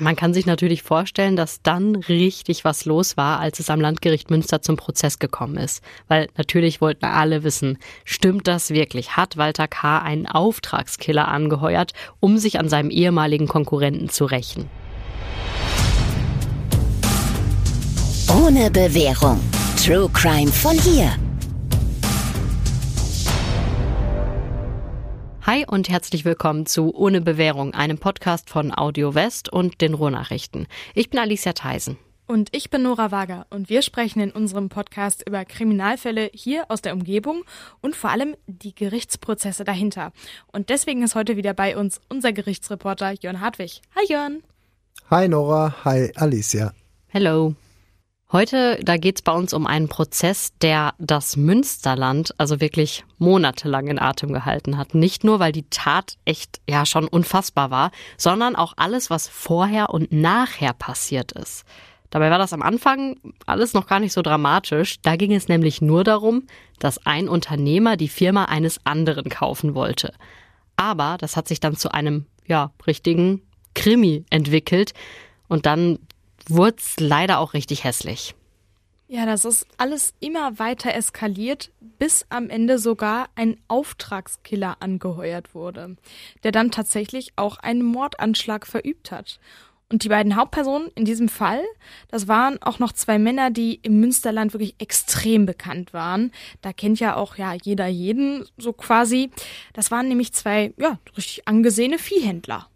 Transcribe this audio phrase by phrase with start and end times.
[0.00, 4.30] Man kann sich natürlich vorstellen, dass dann richtig was los war, als es am Landgericht
[4.30, 5.82] Münster zum Prozess gekommen ist.
[6.06, 9.16] Weil natürlich wollten alle wissen, stimmt das wirklich?
[9.16, 9.98] Hat Walter K.
[9.98, 14.70] einen Auftragskiller angeheuert, um sich an seinem ehemaligen Konkurrenten zu rächen?
[18.28, 19.40] Ohne Bewährung.
[19.76, 21.12] True Crime von hier.
[25.48, 30.66] Hi und herzlich willkommen zu Ohne Bewährung, einem Podcast von Audio West und den Ruhrnachrichten.
[30.94, 31.96] Ich bin Alicia Theisen.
[32.26, 36.82] Und ich bin Nora Wager und wir sprechen in unserem Podcast über Kriminalfälle hier aus
[36.82, 37.44] der Umgebung
[37.80, 40.12] und vor allem die Gerichtsprozesse dahinter.
[40.52, 43.80] Und deswegen ist heute wieder bei uns unser Gerichtsreporter Jörn Hartwig.
[43.96, 44.42] Hi Jörn.
[45.08, 46.74] Hi Nora, hi Alicia.
[47.06, 47.54] Hello.
[48.30, 53.98] Heute, da geht's bei uns um einen Prozess, der das Münsterland also wirklich monatelang in
[53.98, 54.94] Atem gehalten hat.
[54.94, 59.88] Nicht nur, weil die Tat echt ja schon unfassbar war, sondern auch alles, was vorher
[59.94, 61.64] und nachher passiert ist.
[62.10, 65.00] Dabei war das am Anfang alles noch gar nicht so dramatisch.
[65.00, 66.42] Da ging es nämlich nur darum,
[66.78, 70.12] dass ein Unternehmer die Firma eines anderen kaufen wollte.
[70.76, 73.40] Aber das hat sich dann zu einem, ja, richtigen
[73.74, 74.92] Krimi entwickelt.
[75.48, 75.98] Und dann
[76.48, 78.34] wurde es leider auch richtig hässlich.
[79.10, 85.96] Ja, das ist alles immer weiter eskaliert, bis am Ende sogar ein Auftragskiller angeheuert wurde,
[86.44, 89.40] der dann tatsächlich auch einen Mordanschlag verübt hat.
[89.90, 91.62] Und die beiden Hauptpersonen in diesem Fall,
[92.08, 96.30] das waren auch noch zwei Männer, die im Münsterland wirklich extrem bekannt waren.
[96.60, 99.30] Da kennt ja auch ja jeder jeden so quasi.
[99.72, 102.68] Das waren nämlich zwei ja richtig angesehene Viehhändler.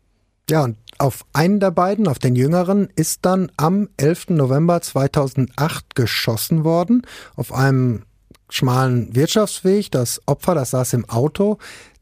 [0.52, 4.28] Ja, und auf einen der beiden, auf den jüngeren, ist dann am 11.
[4.28, 8.02] November 2008 geschossen worden, auf einem
[8.50, 9.90] schmalen Wirtschaftsweg.
[9.90, 11.56] Das Opfer, das saß im Auto.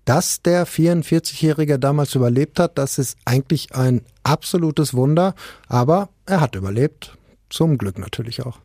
[0.04, 5.36] Dass der 44-Jährige damals überlebt hat, das ist eigentlich ein absolutes Wunder.
[5.68, 7.16] Aber er hat überlebt.
[7.50, 8.58] Zum Glück natürlich auch.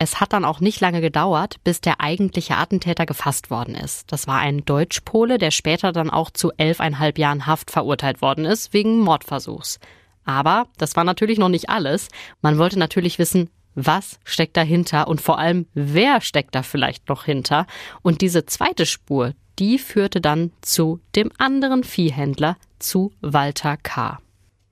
[0.00, 4.12] Es hat dann auch nicht lange gedauert, bis der eigentliche Attentäter gefasst worden ist.
[4.12, 8.72] Das war ein Deutschpole, der später dann auch zu elfeinhalb Jahren Haft verurteilt worden ist,
[8.72, 9.80] wegen Mordversuchs.
[10.24, 12.08] Aber das war natürlich noch nicht alles.
[12.42, 17.24] Man wollte natürlich wissen, was steckt dahinter und vor allem, wer steckt da vielleicht noch
[17.24, 17.66] hinter.
[18.02, 24.20] Und diese zweite Spur, die führte dann zu dem anderen Viehhändler, zu Walter K.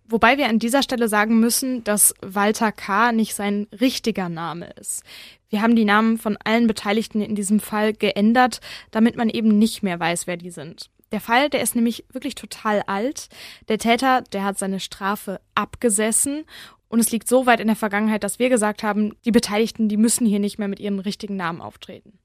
[0.09, 3.13] Wobei wir an dieser Stelle sagen müssen, dass Walter K.
[3.13, 5.03] nicht sein richtiger Name ist.
[5.49, 9.83] Wir haben die Namen von allen Beteiligten in diesem Fall geändert, damit man eben nicht
[9.83, 10.91] mehr weiß, wer die sind.
[11.13, 13.29] Der Fall, der ist nämlich wirklich total alt.
[13.69, 16.45] Der Täter, der hat seine Strafe abgesessen
[16.89, 19.97] und es liegt so weit in der Vergangenheit, dass wir gesagt haben, die Beteiligten, die
[19.97, 22.19] müssen hier nicht mehr mit ihren richtigen Namen auftreten.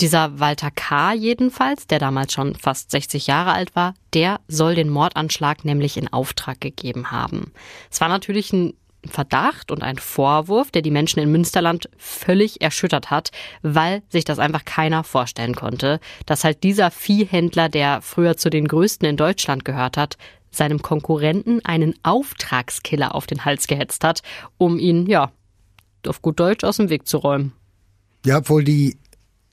[0.00, 1.12] Dieser Walter K.
[1.12, 6.12] jedenfalls, der damals schon fast 60 Jahre alt war, der soll den Mordanschlag nämlich in
[6.12, 7.52] Auftrag gegeben haben.
[7.90, 13.10] Es war natürlich ein Verdacht und ein Vorwurf, der die Menschen in Münsterland völlig erschüttert
[13.10, 13.30] hat,
[13.62, 18.68] weil sich das einfach keiner vorstellen konnte, dass halt dieser Viehhändler, der früher zu den
[18.68, 20.16] größten in Deutschland gehört hat,
[20.50, 24.22] seinem Konkurrenten einen Auftragskiller auf den Hals gehetzt hat,
[24.58, 25.32] um ihn, ja,
[26.06, 27.52] auf gut Deutsch aus dem Weg zu räumen.
[28.24, 28.96] Ja, obwohl die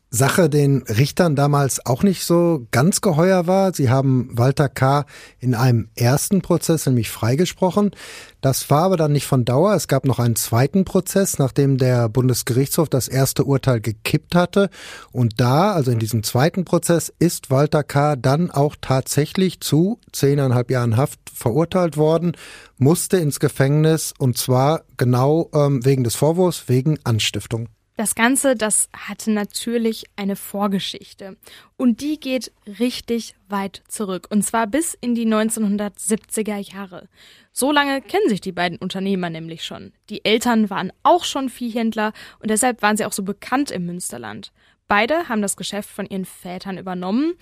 [0.10, 3.74] Sache den Richtern damals auch nicht so ganz geheuer war.
[3.74, 5.06] Sie haben Walter K.
[5.40, 7.92] in einem ersten Prozess nämlich freigesprochen.
[8.40, 9.74] Das war aber dann nicht von Dauer.
[9.74, 14.70] Es gab noch einen zweiten Prozess, nachdem der Bundesgerichtshof das erste Urteil gekippt hatte.
[15.12, 18.16] Und da, also in diesem zweiten Prozess, ist Walter K.
[18.16, 22.34] dann auch tatsächlich zu zehneinhalb Jahren Haft verurteilt worden,
[22.78, 27.68] musste ins Gefängnis und zwar genau ähm, wegen des Vorwurfs, wegen Anstiftung.
[27.98, 31.38] Das Ganze, das hatte natürlich eine Vorgeschichte.
[31.78, 34.28] Und die geht richtig weit zurück.
[34.30, 37.08] Und zwar bis in die 1970er Jahre.
[37.54, 39.94] So lange kennen sich die beiden Unternehmer nämlich schon.
[40.10, 44.52] Die Eltern waren auch schon Viehhändler und deshalb waren sie auch so bekannt im Münsterland.
[44.90, 47.36] Beide haben das Geschäft von ihren Vätern übernommen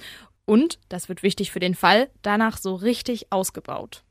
[0.46, 4.04] und, das wird wichtig für den Fall, danach so richtig ausgebaut.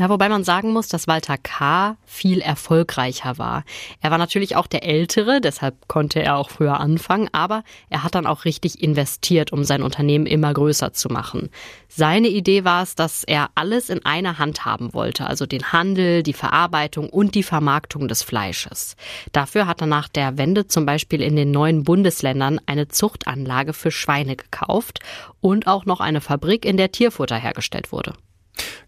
[0.00, 1.96] Ja, wobei man sagen muss, dass Walter K.
[2.04, 3.64] viel erfolgreicher war.
[4.00, 8.14] Er war natürlich auch der Ältere, deshalb konnte er auch früher anfangen, aber er hat
[8.14, 11.50] dann auch richtig investiert, um sein Unternehmen immer größer zu machen.
[11.88, 16.22] Seine Idee war es, dass er alles in einer Hand haben wollte, also den Handel,
[16.22, 18.94] die Verarbeitung und die Vermarktung des Fleisches.
[19.32, 23.90] Dafür hat er nach der Wende zum Beispiel in den neuen Bundesländern eine Zuchtanlage für
[23.90, 25.00] Schweine gekauft
[25.40, 28.12] und auch noch eine Fabrik, in der Tierfutter hergestellt wurde.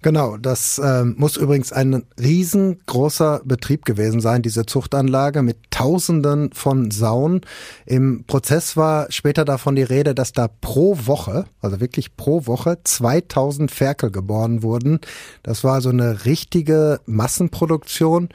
[0.02, 6.90] Genau, das äh, muss übrigens ein riesengroßer Betrieb gewesen sein, diese Zuchtanlage mit Tausenden von
[6.90, 7.42] Sauen.
[7.84, 12.78] Im Prozess war später davon die Rede, dass da pro Woche, also wirklich pro Woche,
[12.82, 15.00] 2000 Ferkel geboren wurden.
[15.42, 18.30] Das war so eine richtige Massenproduktion.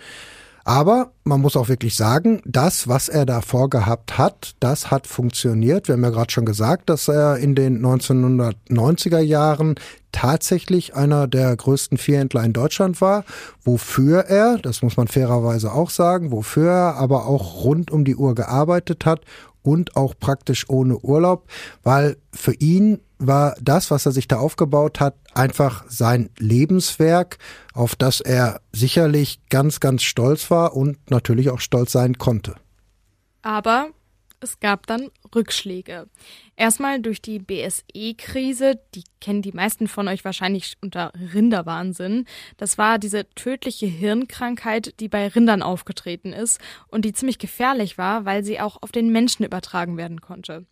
[0.68, 5.88] Aber man muss auch wirklich sagen, das, was er da vorgehabt hat, das hat funktioniert.
[5.88, 9.76] Wir haben ja gerade schon gesagt, dass er in den 1990er Jahren
[10.12, 13.26] tatsächlich einer der größten Viehhändler in Deutschland war,
[13.64, 18.16] wofür er, das muss man fairerweise auch sagen, wofür er aber auch rund um die
[18.16, 19.22] Uhr gearbeitet hat
[19.62, 21.48] und auch praktisch ohne Urlaub,
[21.84, 27.38] weil für ihn war das, was er sich da aufgebaut hat, einfach sein Lebenswerk,
[27.74, 32.56] auf das er sicherlich ganz, ganz stolz war und natürlich auch stolz sein konnte.
[33.42, 33.90] Aber
[34.40, 36.08] es gab dann Rückschläge.
[36.56, 42.26] Erstmal durch die BSE-Krise, die kennen die meisten von euch wahrscheinlich unter Rinderwahnsinn.
[42.58, 48.26] Das war diese tödliche Hirnkrankheit, die bei Rindern aufgetreten ist und die ziemlich gefährlich war,
[48.26, 50.66] weil sie auch auf den Menschen übertragen werden konnte.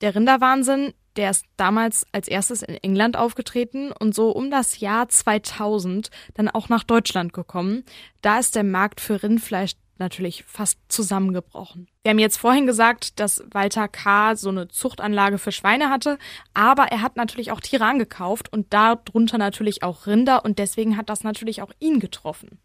[0.00, 5.08] Der Rinderwahnsinn, der ist damals als erstes in England aufgetreten und so um das Jahr
[5.08, 7.84] 2000 dann auch nach Deutschland gekommen.
[8.22, 11.88] Da ist der Markt für Rindfleisch natürlich fast zusammengebrochen.
[12.02, 14.34] Wir haben jetzt vorhin gesagt, dass Walter K.
[14.36, 16.18] so eine Zuchtanlage für Schweine hatte,
[16.52, 21.08] aber er hat natürlich auch Tiere angekauft und darunter natürlich auch Rinder und deswegen hat
[21.08, 22.58] das natürlich auch ihn getroffen.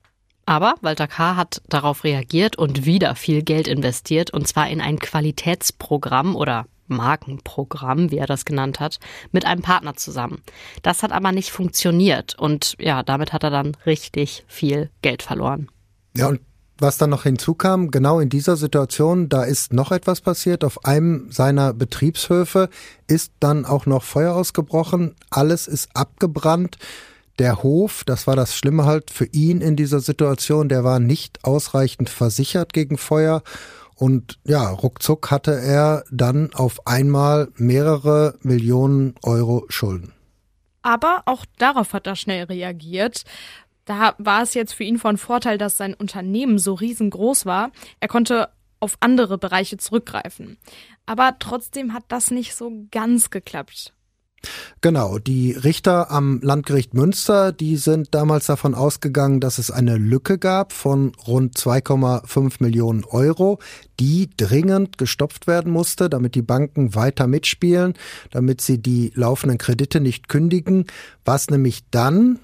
[0.46, 1.36] Aber Walter K.
[1.36, 8.12] hat darauf reagiert und wieder viel Geld investiert, und zwar in ein Qualitätsprogramm oder Markenprogramm,
[8.12, 9.00] wie er das genannt hat,
[9.32, 10.42] mit einem Partner zusammen.
[10.82, 15.70] Das hat aber nicht funktioniert und ja, damit hat er dann richtig viel Geld verloren.
[16.16, 16.42] Ja, und
[16.82, 20.64] was dann noch hinzukam, genau in dieser Situation, da ist noch etwas passiert.
[20.64, 22.70] Auf einem seiner Betriebshöfe
[23.08, 25.16] ist dann auch noch Feuer ausgebrochen.
[25.30, 26.78] Alles ist abgebrannt.
[27.38, 31.44] Der Hof, das war das Schlimme halt für ihn in dieser Situation, der war nicht
[31.44, 33.44] ausreichend versichert gegen Feuer.
[34.00, 40.14] Und ja, ruckzuck hatte er dann auf einmal mehrere Millionen Euro Schulden.
[40.82, 43.24] Aber auch darauf hat er schnell reagiert.
[43.84, 47.72] Da war es jetzt für ihn von Vorteil, dass sein Unternehmen so riesengroß war.
[48.00, 48.48] Er konnte
[48.80, 50.58] auf andere Bereiche zurückgreifen.
[51.06, 53.94] Aber trotzdem hat das nicht so ganz geklappt.
[54.82, 60.38] Genau, die Richter am Landgericht Münster, die sind damals davon ausgegangen, dass es eine Lücke
[60.38, 63.60] gab von rund 2,5 Millionen Euro,
[64.00, 67.94] die dringend gestopft werden musste, damit die Banken weiter mitspielen,
[68.32, 70.86] damit sie die laufenden Kredite nicht kündigen,
[71.26, 72.40] was nämlich dann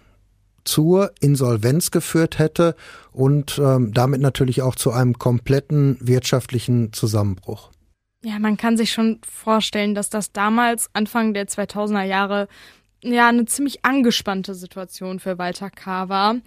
[0.66, 2.76] zur Insolvenz geführt hätte
[3.14, 7.70] und ähm, damit natürlich auch zu einem kompletten wirtschaftlichen Zusammenbruch.
[8.26, 12.48] Ja, man kann sich schon vorstellen, dass das damals, Anfang der 2000er Jahre,
[13.04, 16.10] ja, eine ziemlich angespannte Situation für Walter K.
[16.10, 16.38] war,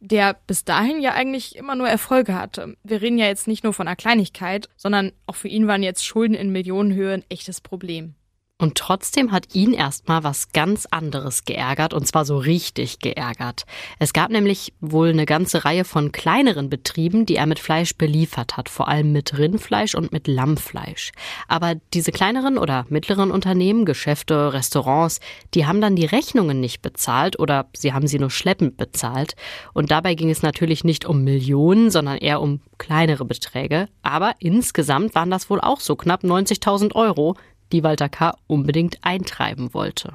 [0.00, 2.76] der bis dahin ja eigentlich immer nur Erfolge hatte.
[2.82, 6.04] Wir reden ja jetzt nicht nur von einer Kleinigkeit, sondern auch für ihn waren jetzt
[6.04, 8.16] Schulden in Millionenhöhe ein echtes Problem.
[8.60, 13.66] Und trotzdem hat ihn erstmal was ganz anderes geärgert, und zwar so richtig geärgert.
[14.00, 18.56] Es gab nämlich wohl eine ganze Reihe von kleineren Betrieben, die er mit Fleisch beliefert
[18.56, 21.12] hat, vor allem mit Rindfleisch und mit Lammfleisch.
[21.46, 25.20] Aber diese kleineren oder mittleren Unternehmen, Geschäfte, Restaurants,
[25.54, 29.36] die haben dann die Rechnungen nicht bezahlt oder sie haben sie nur schleppend bezahlt.
[29.72, 33.86] Und dabei ging es natürlich nicht um Millionen, sondern eher um kleinere Beträge.
[34.02, 37.36] Aber insgesamt waren das wohl auch so knapp 90.000 Euro,
[37.72, 38.36] die Walter K.
[38.46, 40.14] unbedingt eintreiben wollte.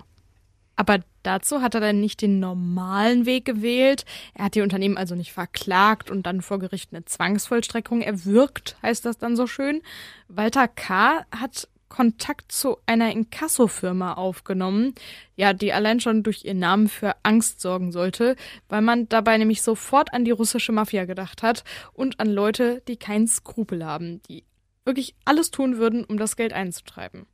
[0.76, 4.06] Aber dazu hat er dann nicht den normalen Weg gewählt.
[4.34, 9.06] Er hat die Unternehmen also nicht verklagt und dann vor Gericht eine Zwangsvollstreckung erwirkt, heißt
[9.06, 9.82] das dann so schön.
[10.28, 11.26] Walter K.
[11.32, 14.96] hat Kontakt zu einer Inkassofirma aufgenommen,
[15.36, 18.36] ja, die allein schon durch ihren Namen für Angst sorgen sollte,
[18.68, 22.98] weil man dabei nämlich sofort an die russische Mafia gedacht hat und an Leute, die
[22.98, 24.44] keinen Skrupel haben, die
[24.86, 27.28] wirklich alles tun würden, um das Geld einzutreiben.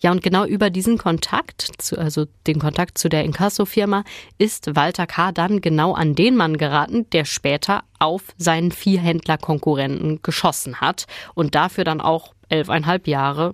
[0.00, 4.04] Ja, und genau über diesen Kontakt, zu, also den Kontakt zu der Inkasso-Firma,
[4.38, 5.32] ist Walter K.
[5.32, 11.84] dann genau an den Mann geraten, der später auf seinen Viehhändler-Konkurrenten geschossen hat und dafür
[11.84, 13.52] dann auch elfeinhalb Jahre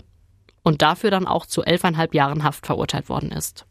[0.62, 3.64] und dafür dann auch zu elfeinhalb Jahren Haft verurteilt worden ist.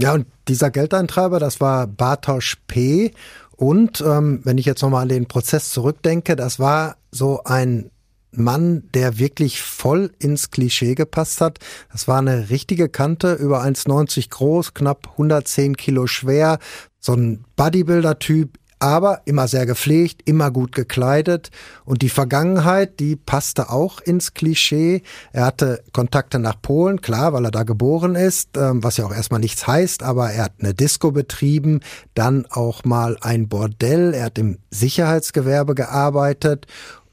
[0.00, 3.12] Ja, und dieser Geldeintreiber, das war Bartosz P.
[3.56, 7.90] Und ähm, wenn ich jetzt nochmal an den Prozess zurückdenke, das war so ein
[8.32, 11.58] Mann, der wirklich voll ins Klischee gepasst hat.
[11.92, 16.58] Das war eine richtige Kante, über 1,90 groß, knapp 110 Kilo schwer,
[17.00, 21.50] so ein Bodybuilder-Typ, aber immer sehr gepflegt, immer gut gekleidet.
[21.84, 25.02] Und die Vergangenheit, die passte auch ins Klischee.
[25.32, 29.14] Er hatte Kontakte nach Polen, klar, weil er da geboren ist, ähm, was ja auch
[29.14, 31.80] erstmal nichts heißt, aber er hat eine Disco betrieben,
[32.14, 36.66] dann auch mal ein Bordell, er hat im Sicherheitsgewerbe gearbeitet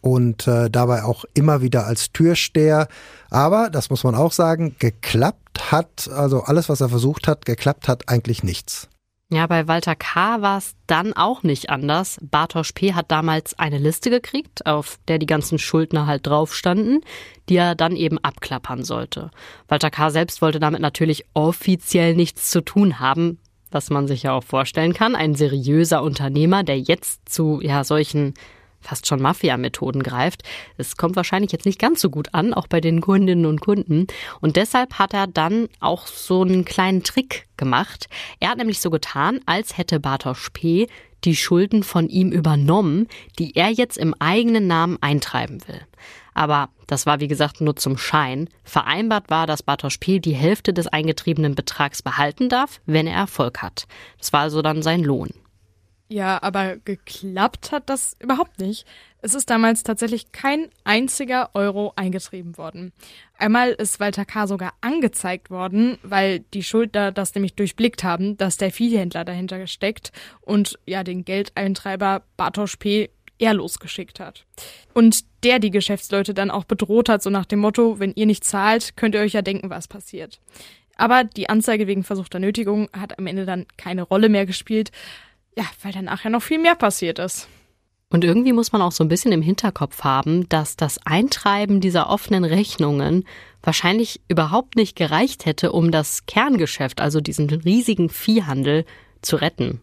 [0.05, 2.87] und äh, dabei auch immer wieder als Türsteher.
[3.31, 7.87] Aber, das muss man auch sagen, geklappt hat, also alles, was er versucht hat, geklappt
[7.87, 8.87] hat eigentlich nichts.
[9.31, 10.43] Ja, bei Walter K.
[10.43, 12.19] war es dann auch nicht anders.
[12.21, 12.93] Bartosz P.
[12.93, 17.01] hat damals eine Liste gekriegt, auf der die ganzen Schuldner halt drauf standen,
[17.49, 19.31] die er dann eben abklappern sollte.
[19.67, 20.11] Walter K.
[20.11, 23.39] selbst wollte damit natürlich offiziell nichts zu tun haben,
[23.71, 25.15] was man sich ja auch vorstellen kann.
[25.15, 28.35] Ein seriöser Unternehmer, der jetzt zu ja solchen
[28.85, 30.43] fast schon Mafia-Methoden greift.
[30.77, 34.07] Es kommt wahrscheinlich jetzt nicht ganz so gut an, auch bei den Kundinnen und Kunden.
[34.41, 38.07] Und deshalb hat er dann auch so einen kleinen Trick gemacht.
[38.39, 40.87] Er hat nämlich so getan, als hätte Bartosz P.
[41.23, 43.07] die Schulden von ihm übernommen,
[43.39, 45.81] die er jetzt im eigenen Namen eintreiben will.
[46.35, 48.49] Aber das war wie gesagt nur zum Schein.
[48.63, 50.19] Vereinbart war, dass Bartosz P.
[50.19, 53.87] die Hälfte des eingetriebenen Betrags behalten darf, wenn er Erfolg hat.
[54.19, 55.29] Das war also dann sein Lohn.
[56.07, 58.85] Ja, aber geklappt hat das überhaupt nicht.
[59.21, 62.93] Es ist damals tatsächlich kein einziger Euro eingetrieben worden.
[63.39, 64.45] Einmal ist Walter K.
[64.45, 70.11] sogar angezeigt worden, weil die Schuldner das nämlich durchblickt haben, dass der Viehhändler dahinter steckt
[70.41, 73.09] und ja den Geldeintreiber Bartosz P.
[73.39, 74.45] ehrlos geschickt hat.
[74.93, 78.43] Und der die Geschäftsleute dann auch bedroht hat, so nach dem Motto, wenn ihr nicht
[78.43, 80.39] zahlt, könnt ihr euch ja denken, was passiert.
[80.97, 84.91] Aber die Anzeige wegen versuchter Nötigung hat am Ende dann keine Rolle mehr gespielt.
[85.57, 87.47] Ja, weil dann nachher noch viel mehr passiert ist.
[88.09, 92.09] Und irgendwie muss man auch so ein bisschen im Hinterkopf haben, dass das Eintreiben dieser
[92.09, 93.25] offenen Rechnungen
[93.63, 98.85] wahrscheinlich überhaupt nicht gereicht hätte, um das Kerngeschäft, also diesen riesigen Viehhandel,
[99.21, 99.81] zu retten.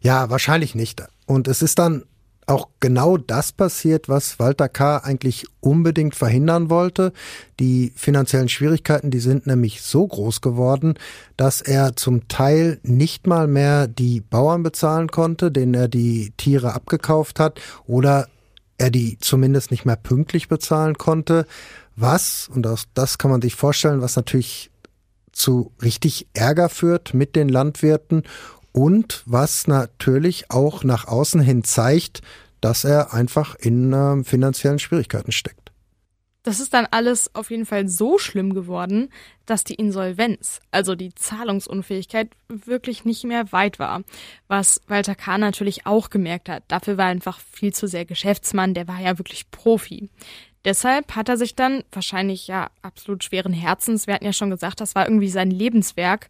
[0.00, 1.02] Ja, wahrscheinlich nicht.
[1.26, 2.04] Und es ist dann
[2.50, 4.98] auch genau das passiert, was Walter K.
[4.98, 7.12] eigentlich unbedingt verhindern wollte.
[7.60, 10.94] Die finanziellen Schwierigkeiten, die sind nämlich so groß geworden,
[11.36, 16.74] dass er zum Teil nicht mal mehr die Bauern bezahlen konnte, denen er die Tiere
[16.74, 18.28] abgekauft hat, oder
[18.78, 21.46] er die zumindest nicht mehr pünktlich bezahlen konnte.
[21.94, 24.70] Was, und das, das kann man sich vorstellen, was natürlich
[25.32, 28.24] zu richtig Ärger führt mit den Landwirten
[28.72, 32.22] und was natürlich auch nach außen hin zeigt,
[32.60, 35.60] dass er einfach in äh, finanziellen Schwierigkeiten steckt.
[36.42, 39.10] Das ist dann alles auf jeden Fall so schlimm geworden,
[39.44, 44.02] dass die Insolvenz, also die Zahlungsunfähigkeit, wirklich nicht mehr weit war.
[44.48, 45.36] Was Walter K.
[45.36, 46.62] natürlich auch gemerkt hat.
[46.68, 50.08] Dafür war er einfach viel zu sehr Geschäftsmann, der war ja wirklich Profi.
[50.64, 54.80] Deshalb hat er sich dann, wahrscheinlich ja absolut schweren Herzens, wir hatten ja schon gesagt,
[54.80, 56.28] das war irgendwie sein Lebenswerk,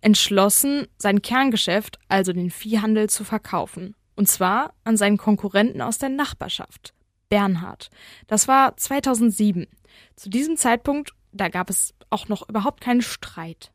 [0.00, 3.94] entschlossen, sein Kerngeschäft, also den Viehhandel, zu verkaufen.
[4.14, 6.94] Und zwar an seinen Konkurrenten aus der Nachbarschaft,
[7.28, 7.90] Bernhard.
[8.28, 9.66] Das war 2007.
[10.14, 13.72] Zu diesem Zeitpunkt, da gab es auch noch überhaupt keinen Streit.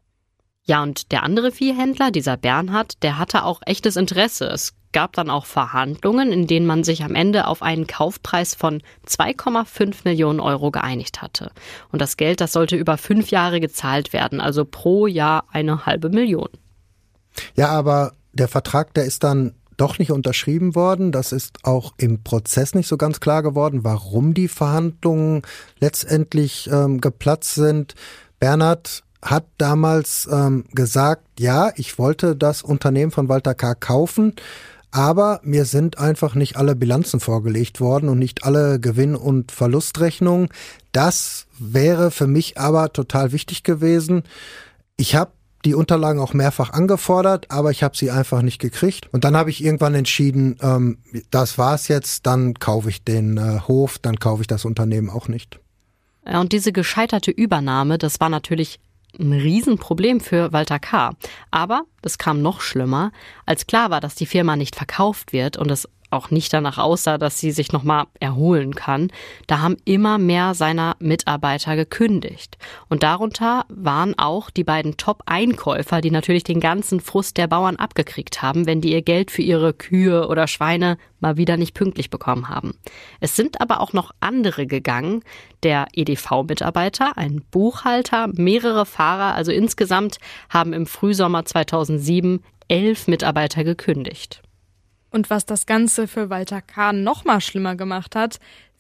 [0.67, 4.45] Ja, und der andere Viehhändler, dieser Bernhard, der hatte auch echtes Interesse.
[4.47, 8.81] Es gab dann auch Verhandlungen, in denen man sich am Ende auf einen Kaufpreis von
[9.07, 11.51] 2,5 Millionen Euro geeinigt hatte.
[11.91, 16.09] Und das Geld, das sollte über fünf Jahre gezahlt werden, also pro Jahr eine halbe
[16.09, 16.49] Million.
[17.55, 21.11] Ja, aber der Vertrag, der ist dann doch nicht unterschrieben worden.
[21.11, 25.43] Das ist auch im Prozess nicht so ganz klar geworden, warum die Verhandlungen
[25.79, 27.93] letztendlich ähm, geplatzt sind.
[28.39, 33.75] Bernhard hat damals ähm, gesagt, ja, ich wollte das Unternehmen von Walter K.
[33.75, 34.33] kaufen,
[34.91, 40.49] aber mir sind einfach nicht alle Bilanzen vorgelegt worden und nicht alle Gewinn- und Verlustrechnungen.
[40.91, 44.23] Das wäre für mich aber total wichtig gewesen.
[44.95, 45.31] Ich habe
[45.65, 49.09] die Unterlagen auch mehrfach angefordert, aber ich habe sie einfach nicht gekriegt.
[49.11, 53.59] Und dann habe ich irgendwann entschieden, ähm, das war's jetzt, dann kaufe ich den äh,
[53.67, 55.59] Hof, dann kaufe ich das Unternehmen auch nicht.
[56.23, 58.79] Und diese gescheiterte Übernahme, das war natürlich
[59.19, 61.11] ein Riesenproblem für Walter K.
[61.51, 63.11] Aber es kam noch schlimmer,
[63.45, 67.17] als klar war, dass die Firma nicht verkauft wird und es auch nicht danach aussah,
[67.17, 69.11] dass sie sich nochmal erholen kann,
[69.47, 72.57] da haben immer mehr seiner Mitarbeiter gekündigt.
[72.89, 78.41] Und darunter waren auch die beiden Top-Einkäufer, die natürlich den ganzen Frust der Bauern abgekriegt
[78.41, 82.49] haben, wenn die ihr Geld für ihre Kühe oder Schweine mal wieder nicht pünktlich bekommen
[82.49, 82.73] haben.
[83.19, 85.23] Es sind aber auch noch andere gegangen.
[85.63, 94.41] Der EDV-Mitarbeiter, ein Buchhalter, mehrere Fahrer, also insgesamt haben im Frühsommer 2007 elf Mitarbeiter gekündigt.
[95.09, 98.39] Und was das Ganze für Walter Kahn noch mal schlimmer gemacht hat,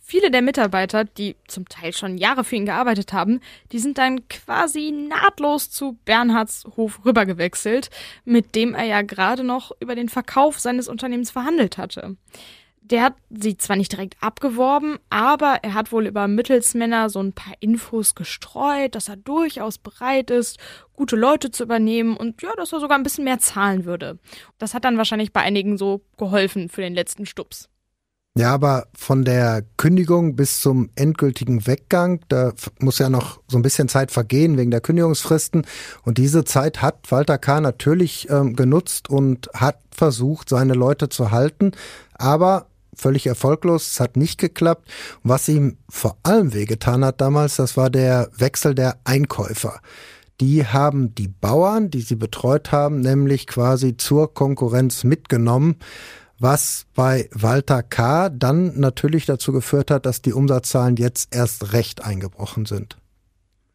[0.09, 3.41] Viele der Mitarbeiter, die zum Teil schon Jahre für ihn gearbeitet haben,
[3.73, 7.89] die sind dann quasi nahtlos zu Bernhards Hof rübergewechselt,
[8.23, 12.15] mit dem er ja gerade noch über den Verkauf seines Unternehmens verhandelt hatte.
[12.89, 17.33] Der hat sie zwar nicht direkt abgeworben, aber er hat wohl über Mittelsmänner so ein
[17.33, 20.57] paar Infos gestreut, dass er durchaus bereit ist,
[20.93, 24.19] gute Leute zu übernehmen und ja, dass er sogar ein bisschen mehr zahlen würde.
[24.57, 27.67] Das hat dann wahrscheinlich bei einigen so geholfen für den letzten Stups.
[28.37, 33.63] Ja, aber von der Kündigung bis zum endgültigen Weggang, da muss ja noch so ein
[33.63, 35.65] bisschen Zeit vergehen wegen der Kündigungsfristen.
[36.03, 37.61] Und diese Zeit hat Walter K.
[37.61, 41.71] natürlich ähm, genutzt und hat versucht, seine Leute zu halten.
[42.13, 42.67] Aber
[42.99, 44.89] völlig erfolglos, es hat nicht geklappt.
[45.23, 49.79] Was ihm vor allem wehgetan hat damals, das war der Wechsel der Einkäufer.
[50.39, 55.77] Die haben die Bauern, die sie betreut haben, nämlich quasi zur Konkurrenz mitgenommen
[56.39, 58.29] was bei Walter K.
[58.29, 62.97] dann natürlich dazu geführt hat, dass die Umsatzzahlen jetzt erst recht eingebrochen sind.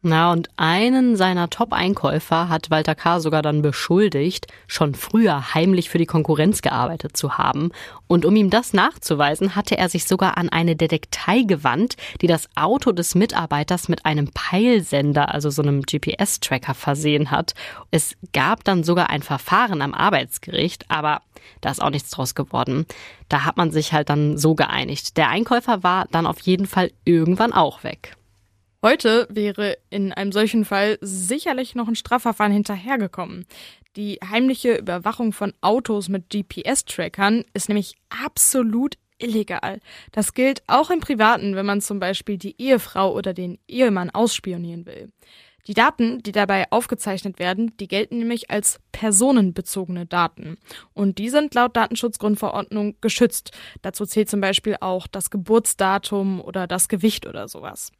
[0.05, 3.21] Na, und einen seiner Top-Einkäufer hat Walter K.
[3.21, 7.71] sogar dann beschuldigt, schon früher heimlich für die Konkurrenz gearbeitet zu haben.
[8.07, 12.49] Und um ihm das nachzuweisen, hatte er sich sogar an eine Detektei gewandt, die das
[12.55, 17.53] Auto des Mitarbeiters mit einem Peilsender, also so einem GPS-Tracker, versehen hat.
[17.89, 21.21] Es gab dann sogar ein Verfahren am Arbeitsgericht, aber
[21.61, 22.87] da ist auch nichts draus geworden.
[23.29, 25.15] Da hat man sich halt dann so geeinigt.
[25.15, 28.17] Der Einkäufer war dann auf jeden Fall irgendwann auch weg.
[28.83, 33.45] Heute wäre in einem solchen Fall sicherlich noch ein Strafverfahren hinterhergekommen.
[33.95, 39.79] Die heimliche Überwachung von Autos mit GPS-Trackern ist nämlich absolut illegal.
[40.11, 44.85] Das gilt auch im Privaten, wenn man zum Beispiel die Ehefrau oder den Ehemann ausspionieren
[44.85, 45.13] will.
[45.65, 50.57] Die Daten, die dabei aufgezeichnet werden, die gelten nämlich als personenbezogene Daten.
[50.93, 53.51] Und die sind laut Datenschutzgrundverordnung geschützt.
[53.81, 57.93] Dazu zählt zum Beispiel auch das Geburtsdatum oder das Gewicht oder sowas.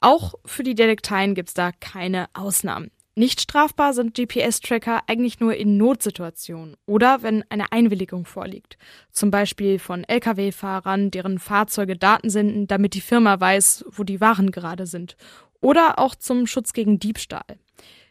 [0.00, 2.90] Auch für die Detekteien gibt's da keine Ausnahmen.
[3.18, 8.78] Nicht strafbar sind GPS-Tracker eigentlich nur in Notsituationen oder wenn eine Einwilligung vorliegt.
[9.10, 14.52] Zum Beispiel von Lkw-Fahrern, deren Fahrzeuge Daten senden, damit die Firma weiß, wo die Waren
[14.52, 15.16] gerade sind.
[15.60, 17.58] Oder auch zum Schutz gegen Diebstahl.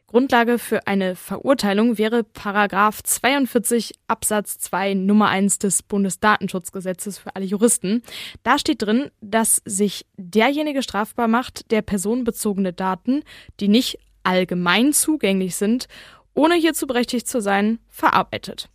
[0.09, 7.43] Grundlage für eine Verurteilung wäre Paragraph 42 Absatz 2 Nummer 1 des Bundesdatenschutzgesetzes für alle
[7.43, 8.03] Juristen.
[8.41, 13.21] Da steht drin, dass sich derjenige strafbar macht, der personenbezogene Daten,
[13.59, 15.89] die nicht allgemein zugänglich sind,
[16.33, 18.69] ohne hierzu berechtigt zu sein, verarbeitet.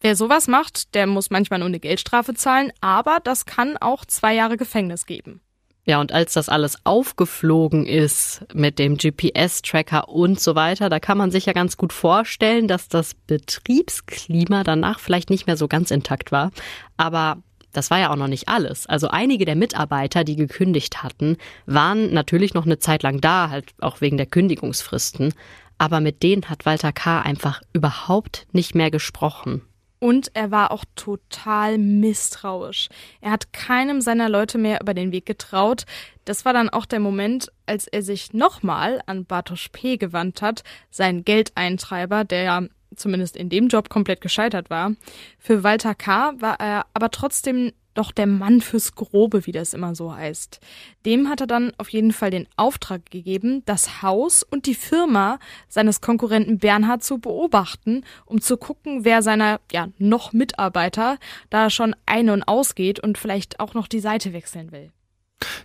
[0.00, 4.36] Wer sowas macht, der muss manchmal nur eine Geldstrafe zahlen, aber das kann auch zwei
[4.36, 5.40] Jahre Gefängnis geben.
[5.84, 11.16] Ja, und als das alles aufgeflogen ist mit dem GPS-Tracker und so weiter, da kann
[11.16, 15.90] man sich ja ganz gut vorstellen, dass das Betriebsklima danach vielleicht nicht mehr so ganz
[15.90, 16.50] intakt war.
[16.96, 17.38] Aber
[17.72, 18.86] das war ja auch noch nicht alles.
[18.86, 23.72] Also einige der Mitarbeiter, die gekündigt hatten, waren natürlich noch eine Zeit lang da, halt
[23.80, 25.32] auch wegen der Kündigungsfristen.
[25.78, 27.22] Aber mit denen hat Walter K.
[27.22, 29.62] einfach überhaupt nicht mehr gesprochen.
[30.00, 32.88] Und er war auch total misstrauisch.
[33.20, 35.84] Er hat keinem seiner Leute mehr über den Weg getraut.
[36.24, 39.98] Das war dann auch der Moment, als er sich nochmal an Bartosz P.
[39.98, 42.62] gewandt hat, sein Geldeintreiber, der ja
[42.96, 44.92] zumindest in dem Job komplett gescheitert war.
[45.38, 46.32] Für Walter K.
[46.38, 50.58] war er aber trotzdem doch der Mann fürs Grobe, wie das immer so heißt.
[51.04, 55.38] Dem hat er dann auf jeden Fall den Auftrag gegeben, das Haus und die Firma
[55.68, 61.18] seines Konkurrenten Bernhard zu beobachten, um zu gucken, wer seiner ja noch Mitarbeiter
[61.50, 64.90] da schon ein- und ausgeht und vielleicht auch noch die Seite wechseln will.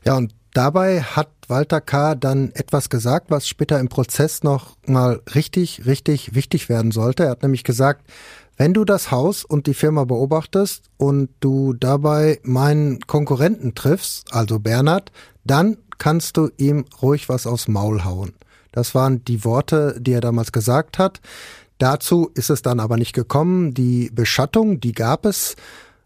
[0.04, 2.16] Ja, und dabei hat Walter K.
[2.16, 7.24] dann etwas gesagt, was später im Prozess noch mal richtig, richtig wichtig werden sollte.
[7.24, 8.10] Er hat nämlich gesagt,
[8.58, 14.60] wenn du das Haus und die Firma beobachtest und du dabei meinen Konkurrenten triffst, also
[14.60, 15.12] Bernhard,
[15.44, 18.34] dann kannst du ihm ruhig was aufs Maul hauen.
[18.72, 21.22] Das waren die Worte, die er damals gesagt hat.
[21.78, 23.74] Dazu ist es dann aber nicht gekommen.
[23.74, 25.56] Die Beschattung, die gab es.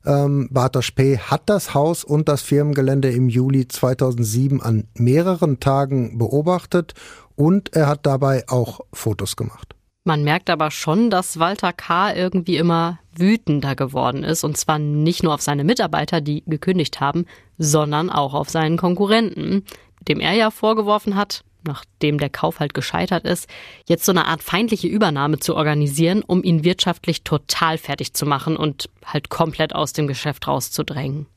[0.06, 1.18] Ähm, Bartosz P.
[1.18, 6.94] hat das Haus und das Firmengelände im Juli 2007 an mehreren Tagen beobachtet
[7.36, 9.76] und er hat dabei auch Fotos gemacht.
[10.06, 12.14] Man merkt aber schon, dass Walter K.
[12.14, 14.44] irgendwie immer wütender geworden ist.
[14.44, 17.26] Und zwar nicht nur auf seine Mitarbeiter, die gekündigt haben,
[17.58, 19.66] sondern auch auf seinen Konkurrenten,
[20.08, 23.50] dem er ja vorgeworfen hat, nachdem der Kauf halt gescheitert ist,
[23.88, 28.56] jetzt so eine Art feindliche Übernahme zu organisieren, um ihn wirtschaftlich total fertig zu machen
[28.56, 31.28] und halt komplett aus dem Geschäft rauszudrängen.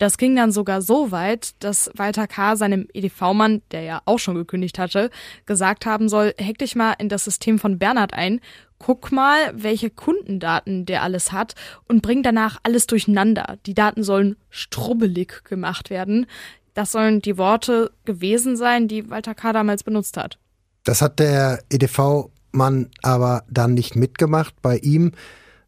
[0.00, 2.56] Das ging dann sogar so weit, dass Walter K.
[2.56, 5.10] seinem EDV-Mann, der ja auch schon gekündigt hatte,
[5.44, 8.40] gesagt haben soll, hack dich mal in das System von Bernhard ein,
[8.78, 11.54] guck mal, welche Kundendaten der alles hat
[11.86, 13.58] und bring danach alles durcheinander.
[13.66, 16.24] Die Daten sollen strubbelig gemacht werden.
[16.72, 19.52] Das sollen die Worte gewesen sein, die Walter K.
[19.52, 20.38] damals benutzt hat.
[20.84, 24.54] Das hat der EDV-Mann aber dann nicht mitgemacht.
[24.62, 25.12] Bei ihm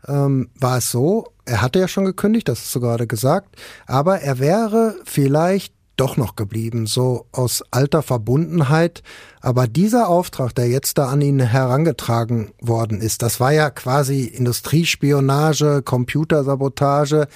[0.08, 4.20] ähm, war es so, er hatte ja schon gekündigt, das hast du gerade gesagt, aber
[4.20, 9.02] er wäre vielleicht doch noch geblieben, so aus alter Verbundenheit.
[9.40, 14.24] Aber dieser Auftrag, der jetzt da an ihn herangetragen worden ist, das war ja quasi
[14.24, 17.28] Industriespionage, Computersabotage,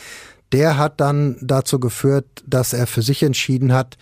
[0.53, 3.99] der hat dann dazu geführt, dass er für sich entschieden hat,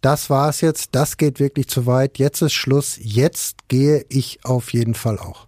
[0.00, 4.74] das war's jetzt, das geht wirklich zu weit, jetzt ist Schluss, jetzt gehe ich auf
[4.74, 5.46] jeden Fall auch.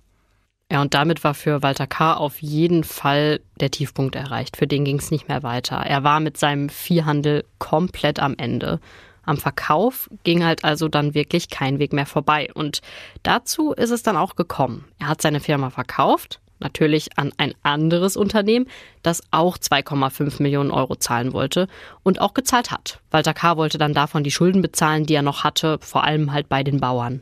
[0.71, 2.15] Ja, und damit war für Walter K.
[2.15, 4.57] auf jeden Fall der Tiefpunkt erreicht.
[4.57, 5.77] Für den ging es nicht mehr weiter.
[5.77, 8.81] Er war mit seinem Viehhandel komplett am Ende.
[9.23, 12.49] Am Verkauf ging halt also dann wirklich kein Weg mehr vorbei.
[12.53, 12.81] Und
[13.23, 14.85] dazu ist es dann auch gekommen.
[14.99, 18.67] Er hat seine Firma verkauft, natürlich an ein anderes Unternehmen,
[19.03, 21.69] das auch 2,5 Millionen Euro zahlen wollte
[22.03, 23.01] und auch gezahlt hat.
[23.13, 23.57] Walter K.
[23.57, 26.81] wollte dann davon die Schulden bezahlen, die er noch hatte, vor allem halt bei den
[26.81, 27.21] Bauern.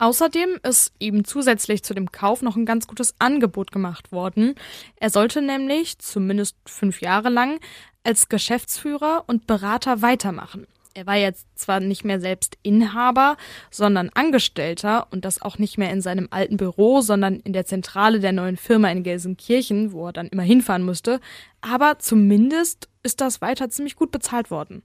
[0.00, 4.54] Außerdem ist ihm zusätzlich zu dem Kauf noch ein ganz gutes Angebot gemacht worden.
[4.96, 7.60] Er sollte nämlich, zumindest fünf Jahre lang,
[8.02, 10.66] als Geschäftsführer und Berater weitermachen.
[10.94, 13.36] Er war jetzt zwar nicht mehr selbst Inhaber,
[13.70, 18.20] sondern Angestellter und das auch nicht mehr in seinem alten Büro, sondern in der Zentrale
[18.20, 21.20] der neuen Firma in Gelsenkirchen, wo er dann immer hinfahren musste,
[21.60, 24.82] aber zumindest ist das weiter ziemlich gut bezahlt worden.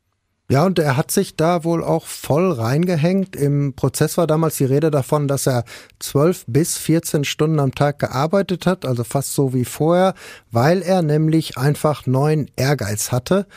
[0.47, 3.35] Ja, und er hat sich da wohl auch voll reingehängt.
[3.35, 5.63] Im Prozess war damals die Rede davon, dass er
[5.97, 10.13] zwölf bis 14 Stunden am Tag gearbeitet hat, also fast so wie vorher,
[10.51, 13.47] weil er nämlich einfach neuen Ehrgeiz hatte.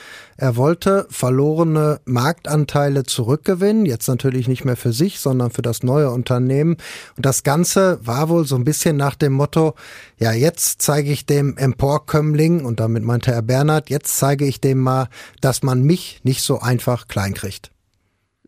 [0.40, 6.12] Er wollte verlorene Marktanteile zurückgewinnen, jetzt natürlich nicht mehr für sich, sondern für das neue
[6.12, 6.76] Unternehmen.
[7.16, 9.74] Und das Ganze war wohl so ein bisschen nach dem Motto,
[10.16, 14.78] ja, jetzt zeige ich dem Emporkömmling, und damit meinte er Bernhard, jetzt zeige ich dem
[14.78, 15.08] mal,
[15.40, 17.72] dass man mich nicht so einfach klein kriegt.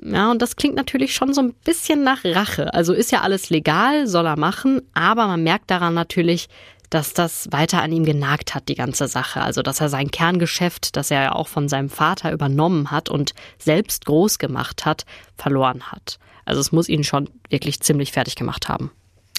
[0.00, 2.72] Ja, und das klingt natürlich schon so ein bisschen nach Rache.
[2.72, 6.48] Also ist ja alles legal, soll er machen, aber man merkt daran natürlich,
[6.90, 9.40] dass das weiter an ihm genagt hat, die ganze Sache.
[9.40, 13.34] Also, dass er sein Kerngeschäft, das er ja auch von seinem Vater übernommen hat und
[13.58, 16.18] selbst groß gemacht hat, verloren hat.
[16.44, 18.90] Also, es muss ihn schon wirklich ziemlich fertig gemacht haben.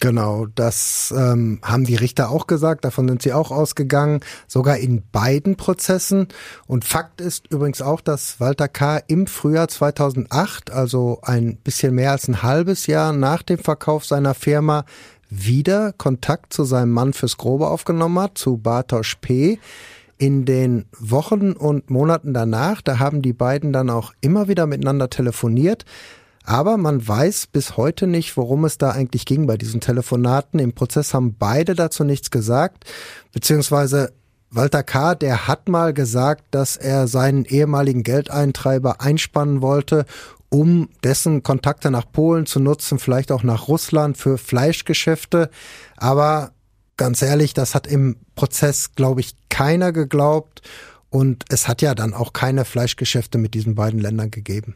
[0.01, 5.03] Genau, das ähm, haben die Richter auch gesagt, davon sind sie auch ausgegangen, sogar in
[5.11, 6.27] beiden Prozessen.
[6.65, 8.97] Und Fakt ist übrigens auch, dass Walter K.
[9.05, 14.33] im Frühjahr 2008, also ein bisschen mehr als ein halbes Jahr nach dem Verkauf seiner
[14.33, 14.85] Firma,
[15.31, 19.57] wieder Kontakt zu seinem Mann fürs Grobe aufgenommen hat, zu Bartosz P.
[20.17, 25.09] In den Wochen und Monaten danach, da haben die beiden dann auch immer wieder miteinander
[25.09, 25.85] telefoniert.
[26.43, 30.59] Aber man weiß bis heute nicht, worum es da eigentlich ging bei diesen Telefonaten.
[30.59, 32.85] Im Prozess haben beide dazu nichts gesagt,
[33.33, 34.11] beziehungsweise
[34.49, 40.05] Walter K., der hat mal gesagt, dass er seinen ehemaligen Geldeintreiber einspannen wollte,
[40.53, 45.49] um dessen Kontakte nach Polen zu nutzen, vielleicht auch nach Russland für Fleischgeschäfte.
[45.95, 46.51] Aber
[46.97, 50.61] ganz ehrlich, das hat im Prozess, glaube ich, keiner geglaubt.
[51.09, 54.75] Und es hat ja dann auch keine Fleischgeschäfte mit diesen beiden Ländern gegeben.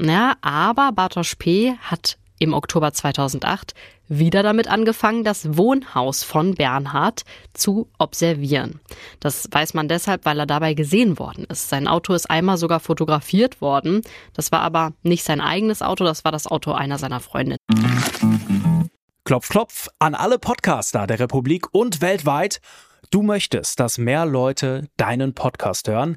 [0.00, 1.74] Ja, aber Bartosz P.
[1.80, 3.74] hat im Oktober 2008
[4.08, 7.22] wieder damit angefangen, das Wohnhaus von Bernhard
[7.54, 8.80] zu observieren.
[9.20, 11.68] Das weiß man deshalb, weil er dabei gesehen worden ist.
[11.68, 14.02] Sein Auto ist einmal sogar fotografiert worden.
[14.34, 17.58] Das war aber nicht sein eigenes Auto, das war das Auto einer seiner Freundinnen.
[19.24, 22.60] Klopf, klopf an alle Podcaster der Republik und weltweit.
[23.10, 26.16] Du möchtest, dass mehr Leute deinen Podcast hören?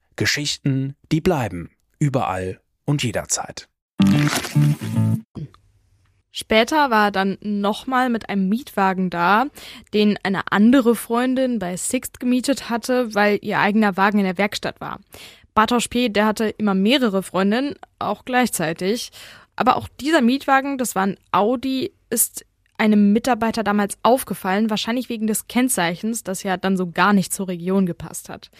[0.21, 1.71] Geschichten, die bleiben.
[1.97, 3.67] Überall und jederzeit.
[6.31, 9.47] Später war er dann nochmal mit einem Mietwagen da,
[9.95, 14.79] den eine andere Freundin bei Sixt gemietet hatte, weil ihr eigener Wagen in der Werkstatt
[14.79, 14.99] war.
[15.55, 19.09] Bartosz P., der hatte immer mehrere Freundinnen, auch gleichzeitig.
[19.55, 22.45] Aber auch dieser Mietwagen, das war ein Audi, ist
[22.77, 27.47] einem Mitarbeiter damals aufgefallen, wahrscheinlich wegen des Kennzeichens, das ja dann so gar nicht zur
[27.47, 28.51] Region gepasst hat.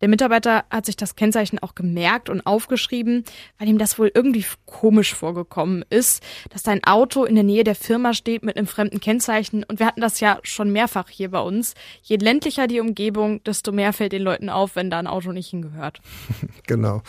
[0.00, 3.24] Der Mitarbeiter hat sich das Kennzeichen auch gemerkt und aufgeschrieben,
[3.58, 7.74] weil ihm das wohl irgendwie komisch vorgekommen ist, dass sein Auto in der Nähe der
[7.74, 9.64] Firma steht mit einem fremden Kennzeichen.
[9.64, 11.74] Und wir hatten das ja schon mehrfach hier bei uns.
[12.02, 15.50] Je ländlicher die Umgebung, desto mehr fällt den Leuten auf, wenn da ein Auto nicht
[15.50, 16.00] hingehört.
[16.66, 17.02] genau.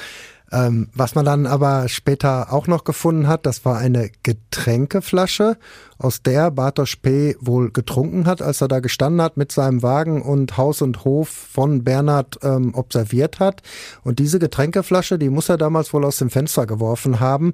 [0.52, 5.58] Ähm, was man dann aber später auch noch gefunden hat, das war eine Getränkeflasche,
[5.98, 7.36] aus der Bartosz P.
[7.40, 11.30] wohl getrunken hat, als er da gestanden hat mit seinem Wagen und Haus und Hof
[11.30, 13.62] von Bernhard ähm, observiert hat.
[14.04, 17.54] Und diese Getränkeflasche, die muss er damals wohl aus dem Fenster geworfen haben.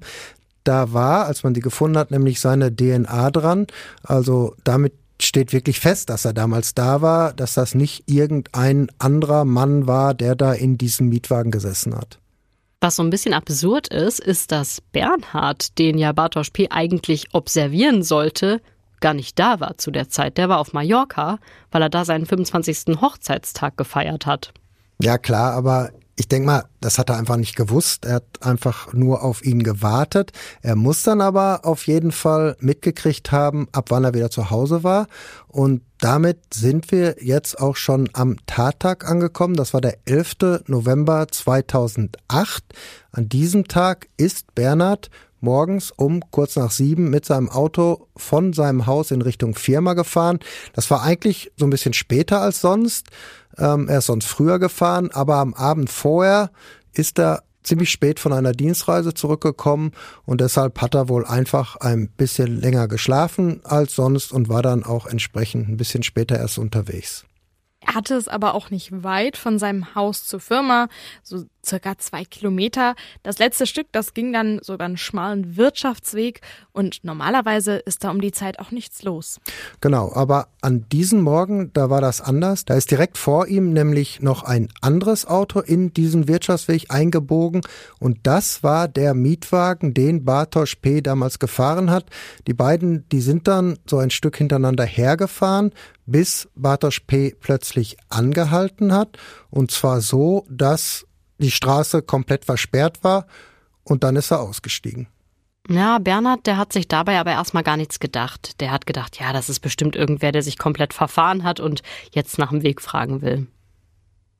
[0.63, 3.67] Da war, als man die gefunden hat, nämlich seine DNA dran.
[4.03, 9.45] Also damit steht wirklich fest, dass er damals da war, dass das nicht irgendein anderer
[9.45, 12.19] Mann war, der da in diesem Mietwagen gesessen hat.
[12.81, 16.69] Was so ein bisschen absurd ist, ist, dass Bernhard, den ja Bartosz P.
[16.69, 18.61] eigentlich observieren sollte,
[18.99, 20.38] gar nicht da war zu der Zeit.
[20.38, 21.39] Der war auf Mallorca,
[21.71, 23.01] weil er da seinen 25.
[23.01, 24.53] Hochzeitstag gefeiert hat.
[25.01, 28.06] Ja, klar, aber ich denke mal, das hat er einfach nicht gewusst.
[28.06, 30.32] Er hat einfach nur auf ihn gewartet.
[30.62, 34.84] Er muss dann aber auf jeden Fall mitgekriegt haben, ab wann er wieder zu Hause
[34.84, 35.08] war.
[35.47, 39.56] Und damit sind wir jetzt auch schon am Tattag angekommen.
[39.56, 40.63] Das war der 11.
[40.67, 42.63] November 2008.
[43.12, 45.10] An diesem Tag ist Bernhard
[45.45, 50.39] morgens um kurz nach sieben mit seinem Auto von seinem Haus in Richtung Firma gefahren.
[50.73, 53.08] Das war eigentlich so ein bisschen später als sonst.
[53.58, 56.51] Ähm, er ist sonst früher gefahren, aber am Abend vorher
[56.91, 59.91] ist er ziemlich spät von einer Dienstreise zurückgekommen
[60.25, 64.84] und deshalb hat er wohl einfach ein bisschen länger geschlafen als sonst und war dann
[64.84, 67.25] auch entsprechend ein bisschen später erst unterwegs.
[67.81, 70.88] Er hatte es aber auch nicht weit von seinem Haus zur Firma,
[71.23, 72.95] so circa zwei Kilometer.
[73.23, 78.12] Das letzte Stück, das ging dann so über einen schmalen Wirtschaftsweg und normalerweise ist da
[78.12, 79.39] um die Zeit auch nichts los.
[79.82, 82.65] Genau, aber an diesem Morgen, da war das anders.
[82.65, 87.62] Da ist direkt vor ihm nämlich noch ein anderes Auto in diesen Wirtschaftsweg eingebogen
[87.99, 91.01] und das war der Mietwagen, den Bartosz P.
[91.01, 92.06] damals gefahren hat.
[92.47, 95.71] Die beiden, die sind dann so ein Stück hintereinander hergefahren,
[96.06, 97.36] bis Bartosz P.
[97.39, 99.17] plötzlich angehalten hat
[99.49, 101.06] und zwar so, dass
[101.38, 103.28] die Straße komplett versperrt war
[103.84, 105.08] und dann ist er ausgestiegen.
[105.67, 108.62] Ja, Bernhard, der hat sich dabei aber erstmal gar nichts gedacht.
[108.62, 112.38] Der hat gedacht, ja, das ist bestimmt irgendwer, der sich komplett verfahren hat und jetzt
[112.38, 113.48] nach dem Weg fragen will.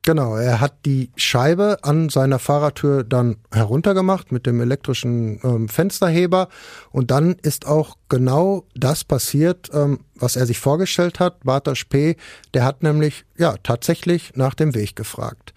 [0.06, 6.48] Genau, er hat die Scheibe an seiner Fahrertür dann heruntergemacht mit dem elektrischen ähm, Fensterheber
[6.92, 11.42] und dann ist auch genau das passiert, ähm, was er sich vorgestellt hat.
[11.42, 12.14] Bartosz P.,
[12.54, 15.54] der hat nämlich ja tatsächlich nach dem Weg gefragt.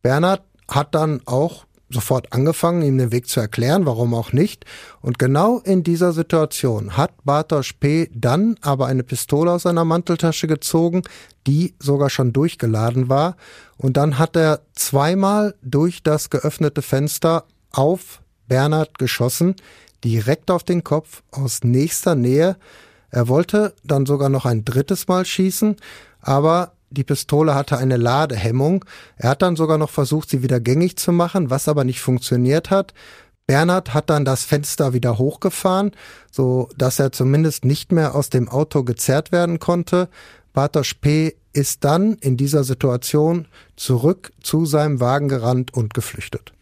[0.00, 4.64] Bernhard hat dann auch sofort angefangen, ihm den Weg zu erklären, warum auch nicht.
[5.00, 8.10] Und genau in dieser Situation hat Bartosz P.
[8.12, 11.02] dann aber eine Pistole aus seiner Manteltasche gezogen,
[11.46, 13.36] die sogar schon durchgeladen war.
[13.76, 19.54] Und dann hat er zweimal durch das geöffnete Fenster auf Bernhard geschossen,
[20.02, 22.56] direkt auf den Kopf aus nächster Nähe.
[23.10, 25.76] Er wollte dann sogar noch ein drittes Mal schießen,
[26.20, 28.84] aber die Pistole hatte eine Ladehemmung.
[29.16, 32.70] Er hat dann sogar noch versucht, sie wieder gängig zu machen, was aber nicht funktioniert
[32.70, 32.94] hat.
[33.46, 35.92] Bernhard hat dann das Fenster wieder hochgefahren,
[36.30, 40.08] so dass er zumindest nicht mehr aus dem Auto gezerrt werden konnte.
[40.52, 41.36] Bartosz P.
[41.52, 46.52] ist dann in dieser Situation zurück zu seinem Wagen gerannt und geflüchtet.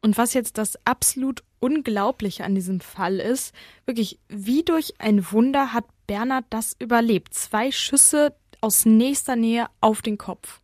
[0.00, 3.54] Und was jetzt das absolut Unglaubliche an diesem Fall ist,
[3.86, 7.32] wirklich wie durch ein Wunder hat Bernhard das überlebt.
[7.32, 8.34] Zwei Schüsse
[8.64, 10.60] aus nächster Nähe auf den Kopf.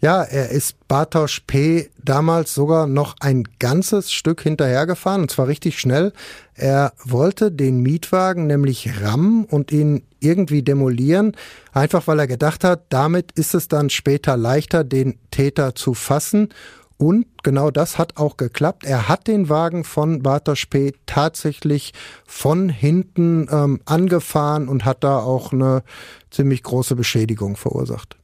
[0.00, 1.90] Ja, er ist Bartosz P.
[2.02, 6.12] damals sogar noch ein ganzes Stück hinterhergefahren, und zwar richtig schnell.
[6.54, 11.36] Er wollte den Mietwagen nämlich rammen und ihn irgendwie demolieren,
[11.72, 16.50] einfach weil er gedacht hat, damit ist es dann später leichter, den Täter zu fassen.
[16.98, 18.84] Und genau das hat auch geklappt.
[18.84, 20.94] Er hat den Wagen von Bartosz P.
[21.04, 21.92] tatsächlich
[22.26, 25.82] von hinten ähm, angefahren und hat da auch eine
[26.30, 28.16] ziemlich große Beschädigung verursacht.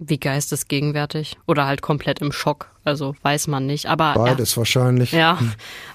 [0.00, 3.86] Wie geistesgegenwärtig oder halt komplett im Schock, also weiß man nicht.
[3.86, 5.10] Aber beides ja, wahrscheinlich.
[5.10, 5.38] Ja,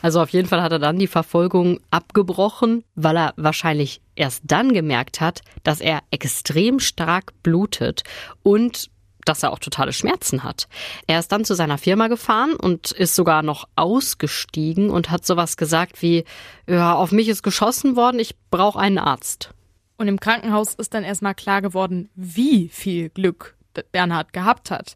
[0.01, 4.73] also auf jeden Fall hat er dann die Verfolgung abgebrochen, weil er wahrscheinlich erst dann
[4.73, 8.03] gemerkt hat, dass er extrem stark blutet
[8.43, 8.89] und
[9.25, 10.67] dass er auch totale Schmerzen hat.
[11.07, 15.57] Er ist dann zu seiner Firma gefahren und ist sogar noch ausgestiegen und hat sowas
[15.57, 16.25] gesagt wie,
[16.67, 19.51] ja, auf mich ist geschossen worden, ich brauche einen Arzt.
[19.97, 23.55] Und im Krankenhaus ist dann erstmal klar geworden, wie viel Glück
[23.91, 24.95] Bernhard gehabt hat.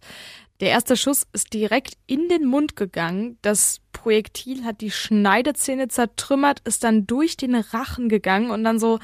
[0.60, 3.38] Der erste Schuss ist direkt in den Mund gegangen.
[3.42, 9.00] Das Projektil hat die Schneidezähne zertrümmert, ist dann durch den Rachen gegangen und dann so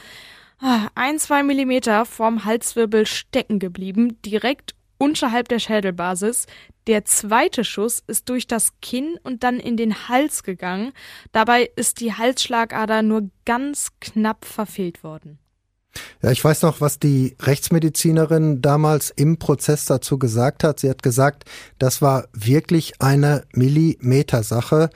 [0.60, 6.48] ah, ein, zwei Millimeter vorm Halswirbel stecken geblieben, direkt unterhalb der Schädelbasis.
[6.88, 10.94] Der zweite Schuss ist durch das Kinn und dann in den Hals gegangen.
[11.34, 15.40] Dabei ist die Halsschlagader nur ganz knapp verfehlt worden.
[16.22, 20.80] Ja, ich weiß noch, was die Rechtsmedizinerin damals im Prozess dazu gesagt hat.
[20.80, 21.44] Sie hat gesagt,
[21.80, 24.90] das war wirklich eine Millimetersache.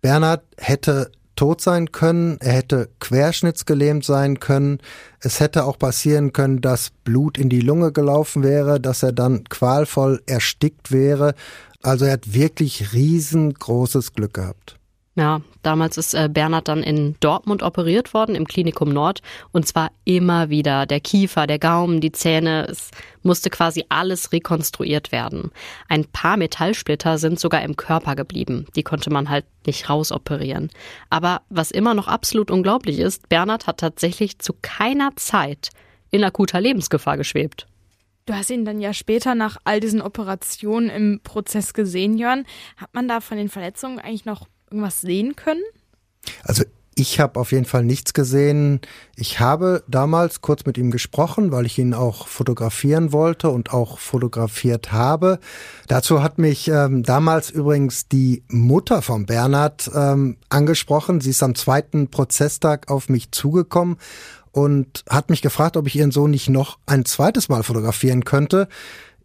[0.00, 1.10] Bernhard hätte
[1.42, 4.78] tot sein können, er hätte querschnittsgelähmt sein können,
[5.18, 9.42] es hätte auch passieren können, dass Blut in die Lunge gelaufen wäre, dass er dann
[9.48, 11.34] qualvoll erstickt wäre.
[11.82, 14.78] Also er hat wirklich riesengroßes Glück gehabt.
[15.14, 19.20] Ja, damals ist äh, Bernhard dann in Dortmund operiert worden, im Klinikum Nord.
[19.52, 20.86] Und zwar immer wieder.
[20.86, 22.90] Der Kiefer, der Gaumen, die Zähne, es
[23.22, 25.50] musste quasi alles rekonstruiert werden.
[25.86, 28.66] Ein paar Metallsplitter sind sogar im Körper geblieben.
[28.74, 30.70] Die konnte man halt nicht rausoperieren.
[31.10, 35.70] Aber was immer noch absolut unglaublich ist, Bernhard hat tatsächlich zu keiner Zeit
[36.10, 37.66] in akuter Lebensgefahr geschwebt.
[38.24, 42.46] Du hast ihn dann ja später nach all diesen Operationen im Prozess gesehen, Jörn.
[42.76, 45.62] Hat man da von den Verletzungen eigentlich noch irgendwas sehen können?
[46.42, 48.80] Also ich habe auf jeden Fall nichts gesehen.
[49.16, 53.98] Ich habe damals kurz mit ihm gesprochen, weil ich ihn auch fotografieren wollte und auch
[53.98, 55.38] fotografiert habe.
[55.88, 61.22] Dazu hat mich ähm, damals übrigens die Mutter von Bernhard ähm, angesprochen.
[61.22, 63.96] Sie ist am zweiten Prozesstag auf mich zugekommen
[64.50, 68.68] und hat mich gefragt, ob ich ihren Sohn nicht noch ein zweites Mal fotografieren könnte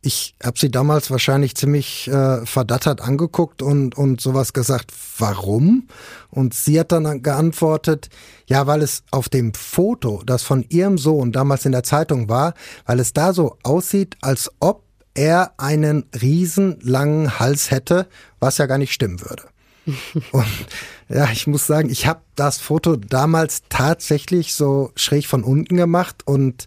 [0.08, 5.90] ich habe sie damals wahrscheinlich ziemlich äh, verdattert angeguckt und, und sowas gesagt, warum?
[6.30, 8.08] Und sie hat dann geantwortet,
[8.48, 12.54] ja, weil es auf dem Foto, das von ihrem Sohn damals in der Zeitung war,
[12.86, 18.08] weil es da so aussieht, als ob er einen riesenlangen Hals hätte,
[18.40, 19.44] was ja gar nicht stimmen würde.
[20.32, 20.68] und
[21.10, 26.24] ja, ich muss sagen, ich habe das Foto damals tatsächlich so schräg von unten gemacht
[26.26, 26.66] und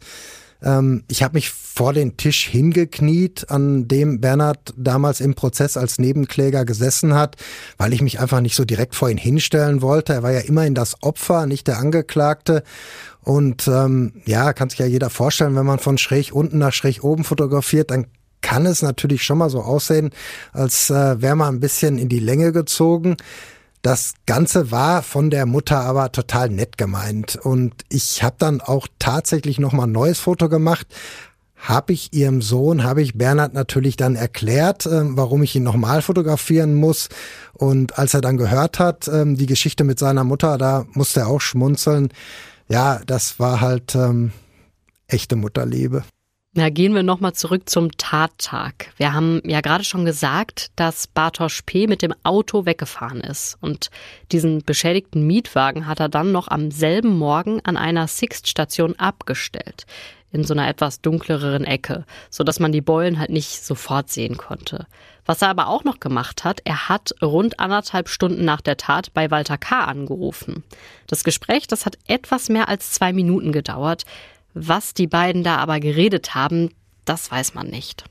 [0.62, 5.98] ähm, ich habe mich vor den Tisch hingekniet, an dem Bernhard damals im Prozess als
[5.98, 7.36] Nebenkläger gesessen hat,
[7.78, 10.12] weil ich mich einfach nicht so direkt vor ihn hinstellen wollte.
[10.12, 12.62] Er war ja immerhin das Opfer, nicht der Angeklagte.
[13.22, 17.04] Und ähm, ja, kann sich ja jeder vorstellen, wenn man von schräg unten nach schräg
[17.04, 18.06] oben fotografiert, dann
[18.40, 20.10] kann es natürlich schon mal so aussehen,
[20.52, 23.16] als äh, wäre man ein bisschen in die Länge gezogen.
[23.82, 27.36] Das Ganze war von der Mutter aber total nett gemeint.
[27.36, 30.86] Und ich habe dann auch tatsächlich nochmal ein neues Foto gemacht.
[31.56, 36.02] Habe ich ihrem Sohn, habe ich Bernhard natürlich dann erklärt, äh, warum ich ihn nochmal
[36.02, 37.08] fotografieren muss.
[37.52, 41.28] Und als er dann gehört hat, äh, die Geschichte mit seiner Mutter, da musste er
[41.28, 42.08] auch schmunzeln.
[42.68, 44.32] Ja, das war halt ähm,
[45.06, 46.04] echte Mutterliebe.
[46.52, 48.92] Na, gehen wir nochmal zurück zum Tattag.
[48.96, 51.86] Wir haben ja gerade schon gesagt, dass Bartosz P.
[51.86, 53.56] mit dem Auto weggefahren ist.
[53.60, 53.88] Und
[54.32, 59.86] diesen beschädigten Mietwagen hat er dann noch am selben Morgen an einer Sixt-Station abgestellt.
[60.32, 64.88] In so einer etwas dunkleren Ecke, sodass man die Beulen halt nicht sofort sehen konnte.
[65.26, 69.14] Was er aber auch noch gemacht hat, er hat rund anderthalb Stunden nach der Tat
[69.14, 69.84] bei Walter K.
[69.84, 70.64] angerufen.
[71.06, 74.04] Das Gespräch, das hat etwas mehr als zwei Minuten gedauert.
[74.54, 76.70] Was die beiden da aber geredet haben,
[77.04, 78.04] das weiß man nicht.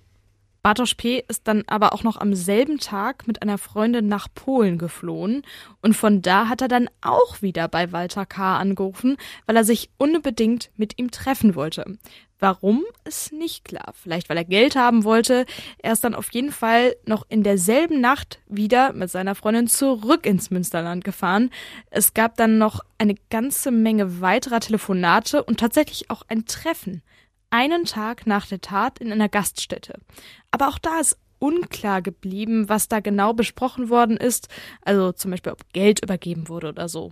[0.61, 1.23] Bartosz P.
[1.27, 5.43] ist dann aber auch noch am selben Tag mit einer Freundin nach Polen geflohen
[5.81, 8.57] und von da hat er dann auch wieder bei Walter K.
[8.57, 11.97] angerufen, weil er sich unbedingt mit ihm treffen wollte.
[12.39, 13.93] Warum ist nicht klar.
[13.93, 15.45] Vielleicht weil er Geld haben wollte.
[15.79, 20.25] Er ist dann auf jeden Fall noch in derselben Nacht wieder mit seiner Freundin zurück
[20.25, 21.49] ins Münsterland gefahren.
[21.89, 27.03] Es gab dann noch eine ganze Menge weiterer Telefonate und tatsächlich auch ein Treffen.
[27.49, 29.99] Einen Tag nach der Tat in einer Gaststätte.
[30.51, 34.47] Aber auch da ist unklar geblieben, was da genau besprochen worden ist.
[34.81, 37.11] Also zum Beispiel, ob Geld übergeben wurde oder so.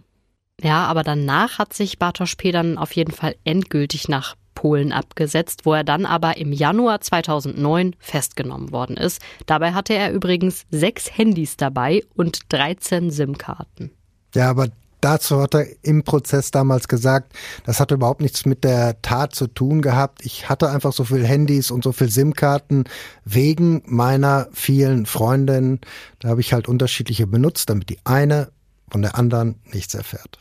[0.61, 2.51] Ja, aber danach hat sich Bartosz P.
[2.51, 7.95] dann auf jeden Fall endgültig nach Polen abgesetzt, wo er dann aber im Januar 2009
[7.99, 9.21] festgenommen worden ist.
[9.45, 13.91] Dabei hatte er übrigens sechs Handys dabei und 13 SIM-Karten.
[14.33, 17.33] Ja, aber dazu hat er im Prozess damals gesagt,
[17.65, 20.25] das hatte überhaupt nichts mit der Tat zu tun gehabt.
[20.25, 22.85] Ich hatte einfach so viel Handys und so viel SIM-Karten
[23.25, 25.81] wegen meiner vielen Freundinnen.
[26.17, 28.51] Da habe ich halt unterschiedliche benutzt, damit die eine
[28.89, 30.39] von der anderen nichts erfährt.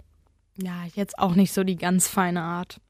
[0.57, 2.81] Ja, jetzt auch nicht so die ganz feine Art.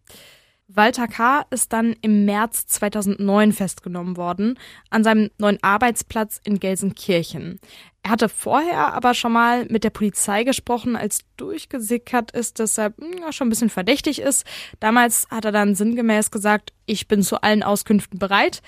[0.69, 1.47] Walter K.
[1.51, 4.59] ist dann im März 2009 festgenommen worden,
[4.91, 7.61] an seinem neuen Arbeitsplatz in Gelsenkirchen.
[8.03, 12.95] Er hatte vorher aber schon mal mit der Polizei gesprochen, als durchgesickert ist, dass er
[12.99, 14.45] hm, ja, schon ein bisschen verdächtig ist.
[14.81, 18.61] Damals hat er dann sinngemäß gesagt, ich bin zu allen Auskünften bereit.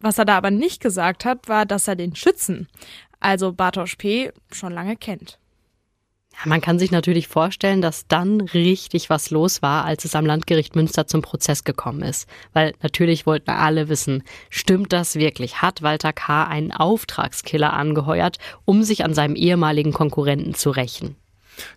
[0.00, 2.68] Was er da aber nicht gesagt hat, war, dass er den Schützen,
[3.20, 5.38] also Bartosz P., schon lange kennt.
[6.44, 10.76] Man kann sich natürlich vorstellen, dass dann richtig was los war, als es am Landgericht
[10.76, 12.28] Münster zum Prozess gekommen ist.
[12.52, 15.62] Weil natürlich wollten alle wissen, stimmt das wirklich?
[15.62, 16.44] Hat Walter K.
[16.44, 21.16] einen Auftragskiller angeheuert, um sich an seinem ehemaligen Konkurrenten zu rächen?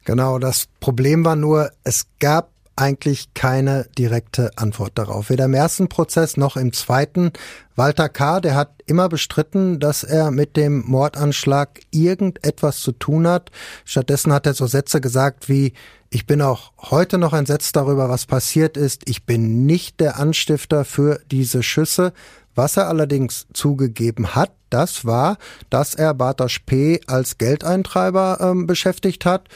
[0.05, 5.29] Genau, das Problem war nur, es gab eigentlich keine direkte Antwort darauf.
[5.29, 7.31] Weder im ersten Prozess noch im zweiten.
[7.75, 13.51] Walter K., der hat immer bestritten, dass er mit dem Mordanschlag irgendetwas zu tun hat.
[13.83, 15.73] Stattdessen hat er so Sätze gesagt wie,
[16.09, 19.09] ich bin auch heute noch entsetzt darüber, was passiert ist.
[19.09, 22.13] Ich bin nicht der Anstifter für diese Schüsse.
[22.55, 25.37] Was er allerdings zugegeben hat, das war,
[25.69, 27.01] dass er Bartosz P.
[27.07, 29.49] als Geldeintreiber ähm, beschäftigt hat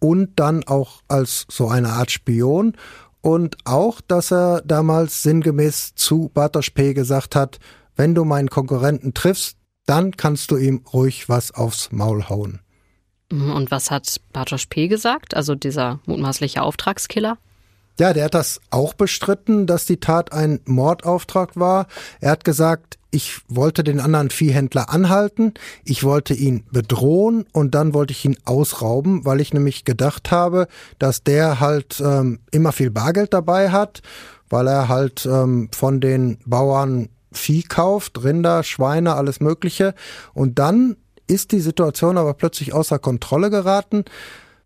[0.00, 2.74] und dann auch als so eine Art Spion
[3.20, 6.94] und auch, dass er damals sinngemäß zu Bartosz P.
[6.94, 7.58] gesagt hat,
[7.96, 12.60] wenn du meinen Konkurrenten triffst, dann kannst du ihm ruhig was aufs Maul hauen.
[13.30, 14.88] Und was hat Bartosz P.
[14.88, 17.38] gesagt, also dieser mutmaßliche Auftragskiller?
[17.98, 21.88] Ja, der hat das auch bestritten, dass die Tat ein Mordauftrag war.
[22.20, 25.54] Er hat gesagt, ich wollte den anderen Viehhändler anhalten,
[25.84, 30.68] ich wollte ihn bedrohen und dann wollte ich ihn ausrauben, weil ich nämlich gedacht habe,
[30.98, 34.02] dass der halt ähm, immer viel Bargeld dabei hat,
[34.50, 39.94] weil er halt ähm, von den Bauern Vieh kauft, Rinder, Schweine, alles Mögliche.
[40.32, 40.96] Und dann
[41.26, 44.04] ist die Situation aber plötzlich außer Kontrolle geraten.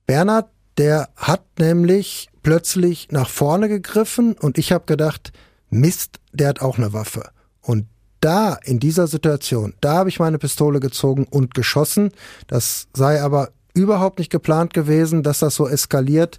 [0.06, 5.32] Bernhard, der hat nämlich plötzlich nach vorne gegriffen und ich habe gedacht,
[5.70, 7.30] Mist, der hat auch eine Waffe.
[7.60, 7.86] Und
[8.22, 12.12] da, in dieser Situation, da habe ich meine Pistole gezogen und geschossen.
[12.46, 16.38] Das sei aber überhaupt nicht geplant gewesen, dass das so eskaliert.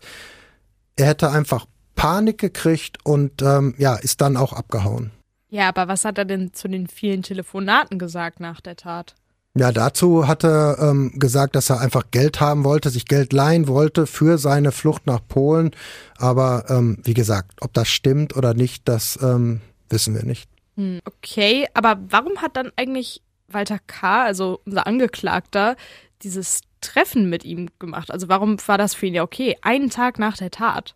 [0.95, 1.65] Er hätte einfach
[1.95, 5.11] Panik gekriegt und ähm, ja, ist dann auch abgehauen.
[5.49, 9.15] Ja, aber was hat er denn zu den vielen Telefonaten gesagt nach der Tat?
[9.55, 13.67] Ja, dazu hat er ähm, gesagt, dass er einfach Geld haben wollte, sich Geld leihen
[13.67, 15.71] wollte für seine Flucht nach Polen.
[16.17, 20.49] Aber ähm, wie gesagt, ob das stimmt oder nicht, das ähm, wissen wir nicht.
[20.75, 25.75] Hm, okay, aber warum hat dann eigentlich Walter K., also unser Angeklagter,
[26.21, 28.11] dieses Treffen mit ihm gemacht?
[28.11, 29.57] Also warum war das für ihn ja okay?
[29.61, 30.95] Einen Tag nach der Tat.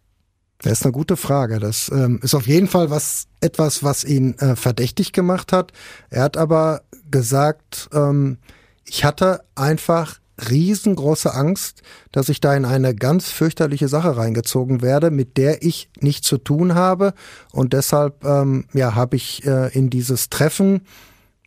[0.59, 1.59] Das ist eine gute Frage.
[1.59, 5.71] Das ähm, ist auf jeden Fall was etwas, was ihn äh, verdächtig gemacht hat.
[6.09, 8.39] Er hat aber gesagt, ähm,
[8.83, 10.19] ich hatte einfach
[10.49, 11.81] riesengroße Angst,
[12.11, 16.37] dass ich da in eine ganz fürchterliche Sache reingezogen werde, mit der ich nichts zu
[16.37, 17.13] tun habe.
[17.51, 20.81] Und deshalb ähm, ja, habe ich äh, in dieses Treffen,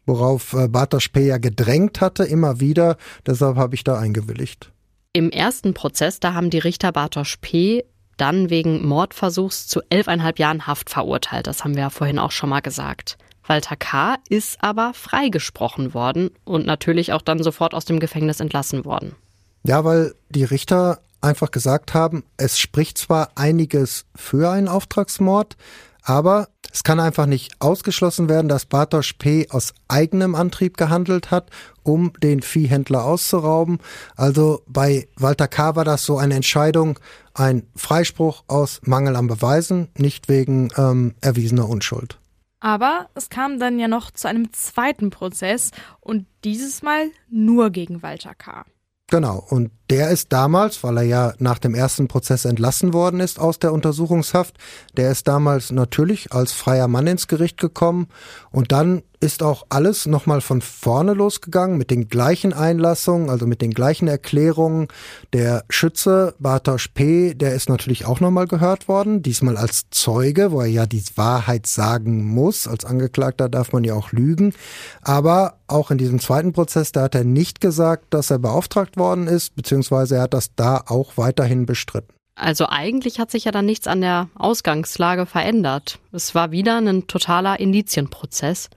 [0.06, 1.26] worauf äh, Bartosz P.
[1.26, 4.72] ja gedrängt hatte, immer wieder, deshalb habe ich da eingewilligt.
[5.12, 7.84] Im ersten Prozess, da haben die Richter Bartosz P
[8.16, 11.46] dann wegen Mordversuchs zu elfeinhalb Jahren Haft verurteilt.
[11.46, 13.16] Das haben wir ja vorhin auch schon mal gesagt.
[13.46, 14.16] Walter K.
[14.28, 19.16] ist aber freigesprochen worden und natürlich auch dann sofort aus dem Gefängnis entlassen worden.
[19.64, 25.56] Ja, weil die Richter einfach gesagt haben, es spricht zwar einiges für einen Auftragsmord,
[26.02, 29.48] aber es kann einfach nicht ausgeschlossen werden, dass Bartosz P.
[29.50, 31.50] aus eigenem Antrieb gehandelt hat,
[31.82, 33.78] um den Viehhändler auszurauben.
[34.16, 35.74] Also bei Walter K.
[35.74, 36.98] war das so eine Entscheidung,
[37.34, 42.19] ein Freispruch aus Mangel an Beweisen, nicht wegen ähm, erwiesener Unschuld.
[42.60, 48.02] Aber es kam dann ja noch zu einem zweiten Prozess und dieses Mal nur gegen
[48.02, 48.64] Walter K.
[49.08, 53.40] Genau, und der ist damals, weil er ja nach dem ersten Prozess entlassen worden ist
[53.40, 54.56] aus der Untersuchungshaft,
[54.96, 58.06] der ist damals natürlich als freier Mann ins Gericht gekommen
[58.52, 63.60] und dann ist auch alles nochmal von vorne losgegangen mit den gleichen Einlassungen, also mit
[63.60, 64.88] den gleichen Erklärungen.
[65.34, 70.62] Der Schütze Bartosz P., der ist natürlich auch nochmal gehört worden, diesmal als Zeuge, wo
[70.62, 72.66] er ja die Wahrheit sagen muss.
[72.66, 74.54] Als Angeklagter darf man ja auch lügen.
[75.02, 79.26] Aber auch in diesem zweiten Prozess, da hat er nicht gesagt, dass er beauftragt worden
[79.26, 82.14] ist, beziehungsweise er hat das da auch weiterhin bestritten.
[82.34, 85.98] Also eigentlich hat sich ja dann nichts an der Ausgangslage verändert.
[86.12, 88.70] Es war wieder ein totaler Indizienprozess.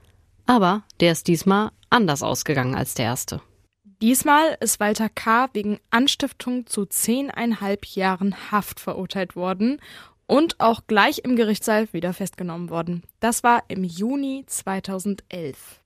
[0.46, 3.40] Aber der ist diesmal anders ausgegangen als der erste.
[4.02, 5.48] Diesmal ist Walter K.
[5.54, 9.80] wegen Anstiftung zu zehneinhalb Jahren Haft verurteilt worden
[10.26, 13.02] und auch gleich im Gerichtssaal wieder festgenommen worden.
[13.20, 15.80] Das war im Juni 2011.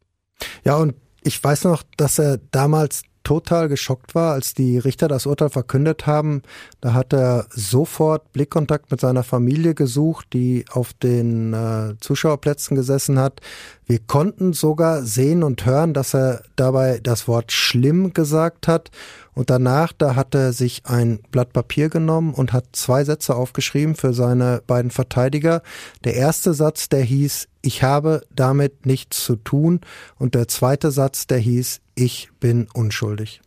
[0.64, 5.26] Ja, und ich weiß noch, dass er damals total geschockt war, als die Richter das
[5.26, 6.40] Urteil verkündet haben.
[6.80, 13.18] Da hat er sofort Blickkontakt mit seiner Familie gesucht, die auf den äh, Zuschauerplätzen gesessen
[13.18, 13.42] hat.
[13.84, 18.90] Wir konnten sogar sehen und hören, dass er dabei das Wort schlimm gesagt hat.
[19.34, 23.94] Und danach, da hat er sich ein Blatt Papier genommen und hat zwei Sätze aufgeschrieben
[23.94, 25.60] für seine beiden Verteidiger.
[26.04, 29.80] Der erste Satz, der hieß, ich habe damit nichts zu tun.
[30.16, 33.40] Und der zweite Satz, der hieß, ich bin unschuldig.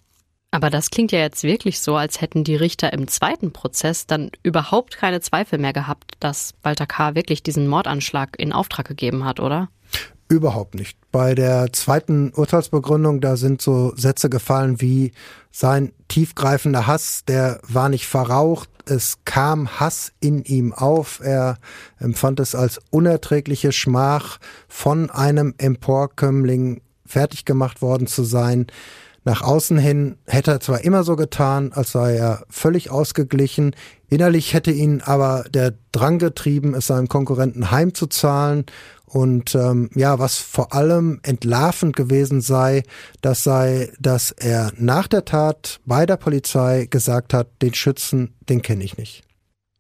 [0.52, 4.32] Aber das klingt ja jetzt wirklich so, als hätten die Richter im zweiten Prozess dann
[4.44, 7.16] überhaupt keine Zweifel mehr gehabt, dass Walter K.
[7.16, 9.70] wirklich diesen Mordanschlag in Auftrag gegeben hat, oder?
[10.28, 10.98] Überhaupt nicht.
[11.12, 15.14] Bei der zweiten Urteilsbegründung, da sind so Sätze gefallen wie
[15.52, 21.58] sein tiefgreifender Hass, der war nicht verraucht, es kam Hass in ihm auf, er
[22.00, 26.82] empfand es als unerträgliche Schmach, von einem Emporkömmling
[27.12, 28.68] fertig gemacht worden zu sein.
[29.24, 33.76] Nach außen hin hätte er zwar immer so getan, als sei er völlig ausgeglichen,
[34.10, 38.66] innerlich hätte ihn aber der Drang getrieben, es seinem Konkurrenten heimzuzahlen
[39.06, 42.84] und ähm, ja, was vor allem entlarvend gewesen sei,
[43.22, 48.62] das sei, dass er nach der Tat bei der Polizei gesagt hat, den Schützen, den
[48.62, 49.24] kenne ich nicht.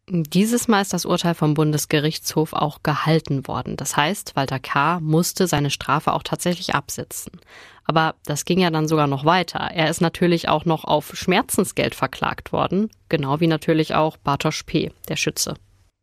[0.10, 3.78] Dieses Mal ist das Urteil vom Bundesgerichtshof auch gehalten worden.
[3.78, 4.99] Das heißt, Walter K.
[4.99, 7.39] musste seine Strafe auch tatsächlich absitzen.
[7.86, 9.60] Aber das ging ja dann sogar noch weiter.
[9.60, 14.91] Er ist natürlich auch noch auf Schmerzensgeld verklagt worden, genau wie natürlich auch Bartosz P.,
[15.08, 15.56] der Schütze.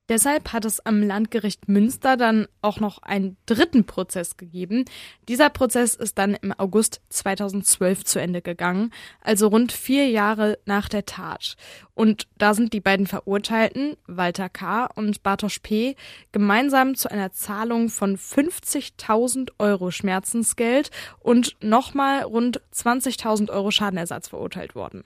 [0.09, 4.87] Deshalb hat es am Landgericht Münster dann auch noch einen dritten Prozess gegeben.
[5.29, 8.91] Dieser Prozess ist dann im August 2012 zu Ende gegangen,
[9.21, 11.57] also rund vier Jahre nach der Tat.
[11.93, 14.87] Und da sind die beiden Verurteilten, Walter K.
[14.87, 15.95] und Bartosz P.,
[16.33, 20.91] gemeinsam zu einer Zahlung von 50.000 Euro Schmerzensgeld
[21.21, 25.05] und nochmal rund 20.000 Euro Schadenersatz verurteilt worden.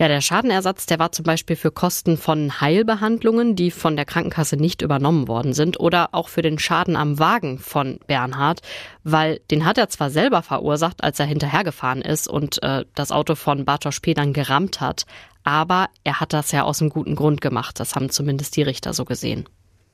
[0.00, 4.56] Ja, der Schadenersatz, der war zum Beispiel für Kosten von Heilbehandlungen, die von der Krankenkasse
[4.56, 8.60] nicht übernommen worden sind, oder auch für den Schaden am Wagen von Bernhard,
[9.02, 13.34] weil den hat er zwar selber verursacht, als er hinterhergefahren ist und äh, das Auto
[13.34, 14.14] von Bartosz P.
[14.14, 15.04] dann gerammt hat,
[15.42, 17.80] aber er hat das ja aus einem guten Grund gemacht.
[17.80, 19.48] Das haben zumindest die Richter so gesehen.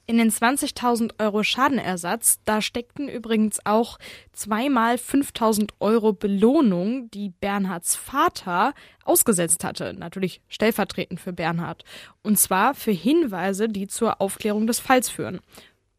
[0.06, 3.98] In den 20.000 Euro Schadenersatz, da steckten übrigens auch
[4.34, 8.74] zweimal 5.000 Euro Belohnung, die Bernhards Vater
[9.04, 11.84] ausgesetzt hatte, natürlich stellvertretend für Bernhard.
[12.22, 15.40] Und zwar für Hinweise, die zur Aufklärung des Falls führen.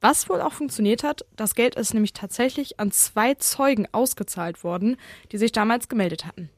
[0.02, 4.98] Was wohl auch funktioniert hat, das Geld ist nämlich tatsächlich an zwei Zeugen ausgezahlt worden,
[5.32, 6.52] die sich damals gemeldet hatten.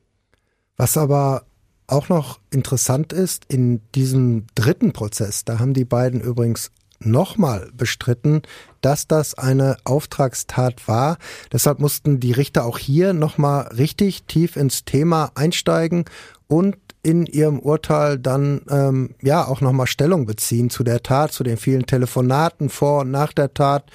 [0.75, 1.45] Was aber
[1.87, 8.41] auch noch interessant ist, in diesem dritten Prozess, da haben die beiden übrigens nochmal bestritten,
[8.81, 11.17] dass das eine Auftragstat war.
[11.51, 16.05] Deshalb mussten die Richter auch hier nochmal richtig tief ins Thema einsteigen
[16.47, 21.43] und in ihrem Urteil dann ähm, ja auch nochmal Stellung beziehen zu der Tat, zu
[21.43, 23.89] den vielen Telefonaten vor und nach der Tat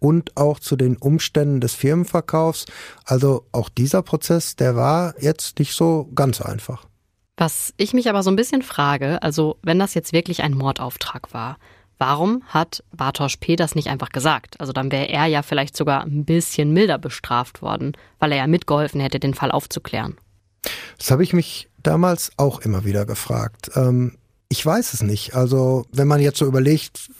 [0.00, 2.66] und auch zu den Umständen des Firmenverkaufs.
[3.04, 6.84] Also auch dieser Prozess, der war jetzt nicht so ganz einfach.
[7.36, 11.32] Was ich mich aber so ein bisschen frage, also wenn das jetzt wirklich ein Mordauftrag
[11.32, 11.56] war,
[11.98, 13.56] Warum hat Bartosz P.
[13.56, 14.60] das nicht einfach gesagt?
[14.60, 18.46] Also dann wäre er ja vielleicht sogar ein bisschen milder bestraft worden, weil er ja
[18.46, 20.16] mitgeholfen hätte, den Fall aufzuklären.
[20.96, 23.70] Das habe ich mich damals auch immer wieder gefragt.
[23.74, 24.16] Ähm,
[24.48, 25.34] ich weiß es nicht.
[25.34, 27.10] Also wenn man jetzt so überlegt,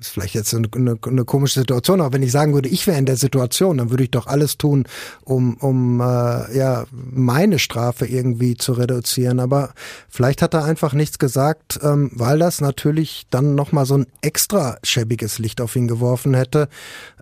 [0.00, 2.98] ist vielleicht jetzt eine, eine, eine, komische Situation, aber wenn ich sagen würde, ich wäre
[2.98, 4.86] in der Situation, dann würde ich doch alles tun,
[5.24, 9.40] um, um äh, ja meine Strafe irgendwie zu reduzieren.
[9.40, 9.74] Aber
[10.08, 14.78] vielleicht hat er einfach nichts gesagt, ähm, weil das natürlich dann nochmal so ein extra
[14.82, 16.68] schäbiges Licht auf ihn geworfen hätte,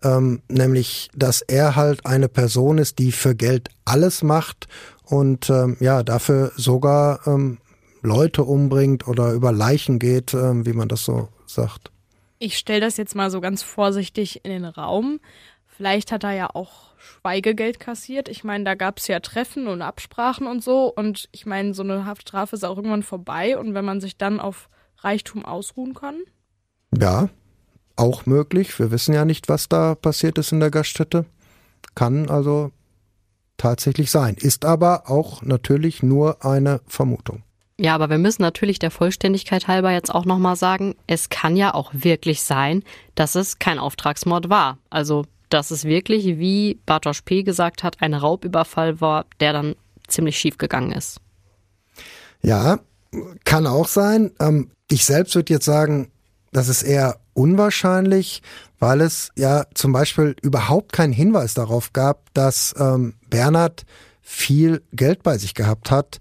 [0.02, 4.68] ähm, nämlich, dass er halt eine Person ist, die für Geld alles macht
[5.04, 7.58] und ähm, ja dafür sogar ähm,
[8.02, 11.90] Leute umbringt oder über Leichen geht, ähm, wie man das so sagt.
[12.38, 15.20] Ich stelle das jetzt mal so ganz vorsichtig in den Raum.
[15.66, 18.28] Vielleicht hat er ja auch Schweigegeld kassiert.
[18.28, 20.92] Ich meine, da gab es ja Treffen und Absprachen und so.
[20.92, 23.56] Und ich meine, so eine Haftstrafe ist auch irgendwann vorbei.
[23.58, 24.68] Und wenn man sich dann auf
[24.98, 26.20] Reichtum ausruhen kann?
[26.96, 27.28] Ja,
[27.96, 28.78] auch möglich.
[28.78, 31.26] Wir wissen ja nicht, was da passiert ist in der Gaststätte.
[31.94, 32.72] Kann also
[33.56, 34.36] tatsächlich sein.
[34.36, 37.42] Ist aber auch natürlich nur eine Vermutung.
[37.80, 41.74] Ja, aber wir müssen natürlich der Vollständigkeit halber jetzt auch nochmal sagen, es kann ja
[41.74, 42.82] auch wirklich sein,
[43.14, 44.78] dass es kein Auftragsmord war.
[44.90, 47.44] Also, dass es wirklich, wie Bartosz P.
[47.44, 49.76] gesagt hat, ein Raubüberfall war, der dann
[50.08, 51.20] ziemlich schief gegangen ist.
[52.42, 52.80] Ja,
[53.44, 54.32] kann auch sein.
[54.40, 56.10] Ähm, ich selbst würde jetzt sagen,
[56.50, 58.42] das ist eher unwahrscheinlich,
[58.80, 63.84] weil es ja zum Beispiel überhaupt keinen Hinweis darauf gab, dass ähm, Bernhard
[64.20, 66.18] viel Geld bei sich gehabt hat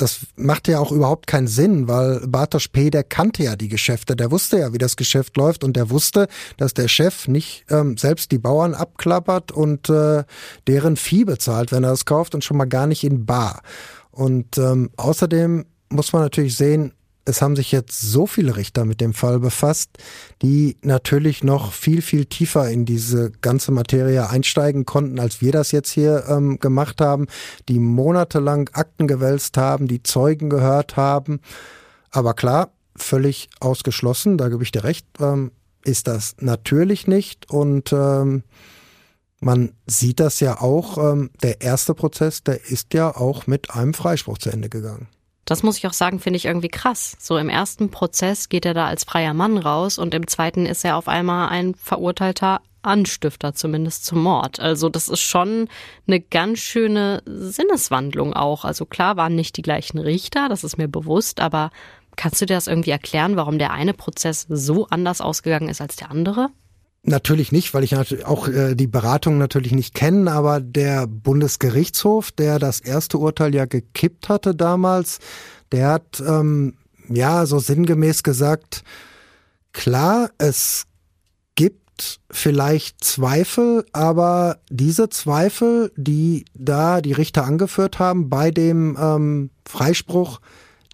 [0.00, 4.16] das macht ja auch überhaupt keinen Sinn, weil Bartosz P., der kannte ja die Geschäfte,
[4.16, 7.96] der wusste ja, wie das Geschäft läuft und der wusste, dass der Chef nicht ähm,
[7.96, 10.24] selbst die Bauern abklappert und äh,
[10.66, 13.62] deren Vieh bezahlt, wenn er es kauft und schon mal gar nicht in Bar.
[14.10, 16.92] Und ähm, außerdem muss man natürlich sehen,
[17.24, 19.90] es haben sich jetzt so viele Richter mit dem Fall befasst,
[20.42, 25.72] die natürlich noch viel, viel tiefer in diese ganze Materie einsteigen konnten, als wir das
[25.72, 27.26] jetzt hier ähm, gemacht haben,
[27.68, 31.40] die monatelang Akten gewälzt haben, die Zeugen gehört haben.
[32.10, 35.52] Aber klar, völlig ausgeschlossen, da gebe ich dir recht, ähm,
[35.84, 37.50] ist das natürlich nicht.
[37.50, 38.42] Und ähm,
[39.40, 43.94] man sieht das ja auch, ähm, der erste Prozess, der ist ja auch mit einem
[43.94, 45.08] Freispruch zu Ende gegangen.
[45.44, 47.16] Das muss ich auch sagen, finde ich irgendwie krass.
[47.18, 50.84] So im ersten Prozess geht er da als freier Mann raus und im zweiten ist
[50.84, 54.60] er auf einmal ein verurteilter Anstifter, zumindest zum Mord.
[54.60, 55.68] Also das ist schon
[56.06, 58.64] eine ganz schöne Sinneswandlung auch.
[58.64, 61.70] Also klar waren nicht die gleichen Richter, das ist mir bewusst, aber
[62.16, 65.96] kannst du dir das irgendwie erklären, warum der eine Prozess so anders ausgegangen ist als
[65.96, 66.50] der andere?
[67.02, 67.96] Natürlich nicht, weil ich
[68.26, 73.64] auch äh, die Beratung natürlich nicht kenne, aber der Bundesgerichtshof, der das erste Urteil ja
[73.64, 75.18] gekippt hatte damals,
[75.72, 76.74] der hat ähm,
[77.08, 78.84] ja so sinngemäß gesagt,
[79.72, 80.86] klar, es
[81.54, 89.50] gibt vielleicht Zweifel, aber diese Zweifel, die da die Richter angeführt haben bei dem ähm,
[89.66, 90.40] Freispruch,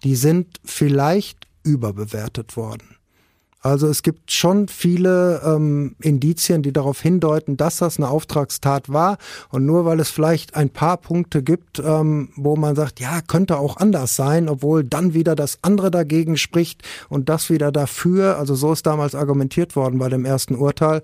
[0.05, 2.96] die sind vielleicht überbewertet worden.
[3.67, 9.17] Also es gibt schon viele ähm, Indizien, die darauf hindeuten, dass das eine Auftragstat war.
[9.49, 13.57] Und nur weil es vielleicht ein paar Punkte gibt, ähm, wo man sagt, ja, könnte
[13.57, 18.37] auch anders sein, obwohl dann wieder das andere dagegen spricht und das wieder dafür.
[18.37, 21.01] Also so ist damals argumentiert worden bei dem ersten Urteil.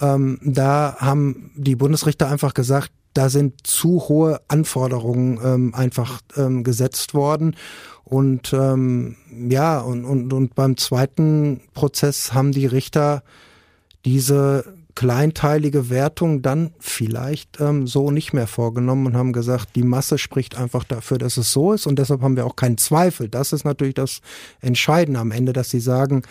[0.00, 6.64] Ähm, da haben die Bundesrichter einfach gesagt, da sind zu hohe Anforderungen ähm, einfach ähm,
[6.64, 7.56] gesetzt worden.
[8.04, 9.16] Und ähm,
[9.48, 13.22] ja, und, und, und beim zweiten Prozess haben die Richter
[14.04, 20.18] diese kleinteilige Wertung dann vielleicht ähm, so nicht mehr vorgenommen und haben gesagt, die Masse
[20.18, 23.28] spricht einfach dafür, dass es so ist und deshalb haben wir auch keinen Zweifel.
[23.28, 24.20] Das ist natürlich das
[24.60, 26.22] Entscheidende am Ende, dass sie sagen,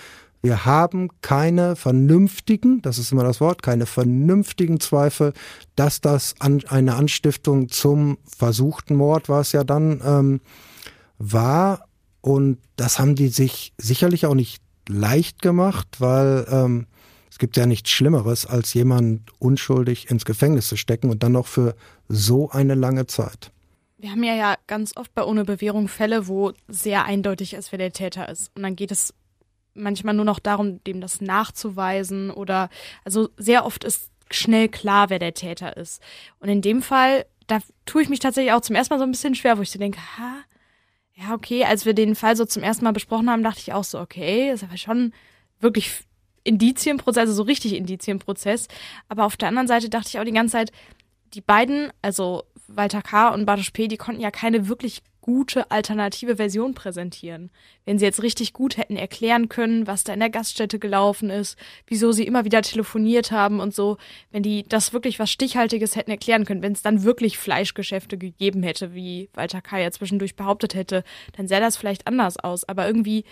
[0.41, 5.33] wir haben keine vernünftigen, das ist immer das Wort, keine vernünftigen Zweifel,
[5.75, 10.41] dass das an, eine Anstiftung zum versuchten Mord war es ja dann ähm,
[11.17, 11.85] war.
[12.21, 16.87] Und das haben die sich sicherlich auch nicht leicht gemacht, weil ähm,
[17.29, 21.47] es gibt ja nichts Schlimmeres, als jemand unschuldig ins Gefängnis zu stecken und dann noch
[21.47, 21.75] für
[22.07, 23.51] so eine lange Zeit.
[23.97, 27.79] Wir haben ja, ja ganz oft bei ohne Bewährung Fälle, wo sehr eindeutig ist, wer
[27.79, 28.49] der Täter ist.
[28.55, 29.13] Und dann geht es
[29.73, 32.69] manchmal nur noch darum, dem das nachzuweisen oder
[33.03, 36.01] also sehr oft ist schnell klar, wer der Täter ist.
[36.39, 39.11] Und in dem Fall, da tue ich mich tatsächlich auch zum ersten Mal so ein
[39.11, 40.35] bisschen schwer, wo ich so denke, ha,
[41.15, 43.83] ja, okay, als wir den Fall so zum ersten Mal besprochen haben, dachte ich auch
[43.83, 45.13] so, okay, ist aber schon
[45.59, 45.91] wirklich
[46.43, 48.67] Indizienprozess, also so richtig Indizienprozess.
[49.09, 50.71] Aber auf der anderen Seite dachte ich auch die ganze Zeit,
[51.33, 53.29] die beiden, also Walter K.
[53.29, 57.49] und Bartosz P., die konnten ja keine wirklich gute alternative Version präsentieren.
[57.85, 61.57] Wenn sie jetzt richtig gut hätten erklären können, was da in der Gaststätte gelaufen ist,
[61.87, 63.97] wieso sie immer wieder telefoniert haben und so,
[64.31, 68.63] wenn die das wirklich was Stichhaltiges hätten erklären können, wenn es dann wirklich Fleischgeschäfte gegeben
[68.63, 71.03] hätte, wie Walter Kai ja zwischendurch behauptet hätte,
[71.35, 72.67] dann sähe das vielleicht anders aus.
[72.67, 73.25] Aber irgendwie,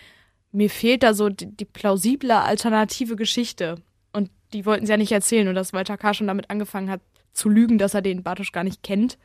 [0.52, 3.76] mir fehlt da so die, die plausible alternative Geschichte.
[4.12, 6.14] Und die wollten sie ja nicht erzählen und dass Walter K.
[6.14, 7.02] schon damit angefangen hat
[7.34, 9.18] zu lügen, dass er den Bartosch gar nicht kennt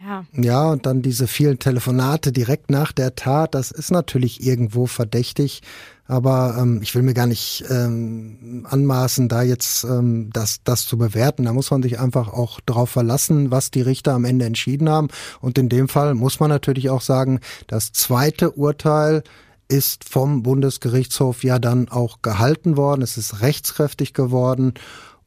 [0.00, 0.24] ja.
[0.32, 5.62] Ja, und dann diese vielen Telefonate direkt nach der Tat, das ist natürlich irgendwo verdächtig.
[6.08, 10.98] Aber ähm, ich will mir gar nicht ähm, anmaßen, da jetzt ähm, das, das zu
[10.98, 11.44] bewerten.
[11.44, 15.08] Da muss man sich einfach auch darauf verlassen, was die Richter am Ende entschieden haben.
[15.40, 19.24] Und in dem Fall muss man natürlich auch sagen, das zweite Urteil
[19.68, 23.02] ist vom Bundesgerichtshof ja dann auch gehalten worden.
[23.02, 24.74] Es ist rechtskräftig geworden.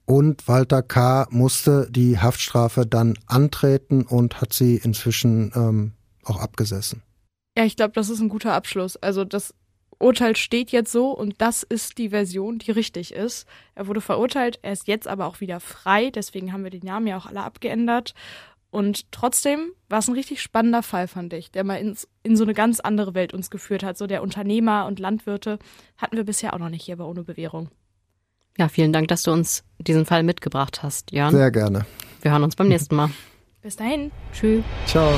[0.09, 1.27] Und Walter K.
[1.29, 5.91] musste die Haftstrafe dann antreten und hat sie inzwischen ähm,
[6.25, 7.03] auch abgesessen.
[7.55, 8.97] Ja, ich glaube, das ist ein guter Abschluss.
[8.97, 9.53] Also das
[9.99, 13.47] Urteil steht jetzt so und das ist die Version, die richtig ist.
[13.75, 17.05] Er wurde verurteilt, er ist jetzt aber auch wieder frei, deswegen haben wir den Namen
[17.05, 18.15] ja auch alle abgeändert.
[18.71, 22.45] Und trotzdem war es ein richtig spannender Fall, fand ich, der mal ins, in so
[22.45, 23.95] eine ganz andere Welt uns geführt hat.
[23.95, 25.59] So der Unternehmer und Landwirte
[25.97, 27.69] hatten wir bisher auch noch nicht hier bei Ohne Bewährung.
[28.59, 31.31] Ja, vielen Dank, dass du uns diesen Fall mitgebracht hast, Jörn.
[31.31, 31.85] Sehr gerne.
[32.21, 33.09] Wir hören uns beim nächsten Mal.
[33.61, 34.11] Bis dahin.
[34.33, 34.65] Tschüss.
[34.85, 35.17] Ciao.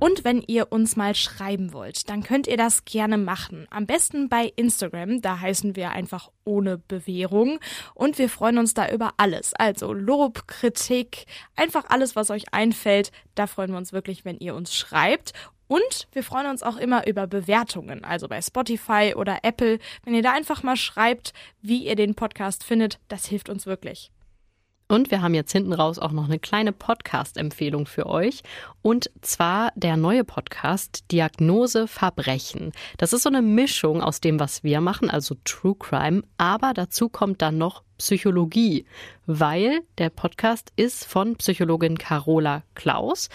[0.00, 3.66] Und wenn ihr uns mal schreiben wollt, dann könnt ihr das gerne machen.
[3.70, 7.60] Am besten bei Instagram, da heißen wir einfach ohne Bewährung.
[7.94, 9.52] Und wir freuen uns da über alles.
[9.52, 13.12] Also Lob, Kritik, einfach alles, was euch einfällt.
[13.34, 15.34] Da freuen wir uns wirklich, wenn ihr uns schreibt.
[15.68, 19.78] Und wir freuen uns auch immer über Bewertungen, also bei Spotify oder Apple.
[20.04, 24.10] Wenn ihr da einfach mal schreibt, wie ihr den Podcast findet, das hilft uns wirklich.
[24.90, 28.42] Und wir haben jetzt hinten raus auch noch eine kleine Podcast-Empfehlung für euch.
[28.82, 32.72] Und zwar der neue Podcast Diagnose Verbrechen.
[32.98, 36.24] Das ist so eine Mischung aus dem, was wir machen, also True Crime.
[36.38, 38.84] Aber dazu kommt dann noch Psychologie,
[39.26, 43.28] weil der Podcast ist von Psychologin Carola Klaus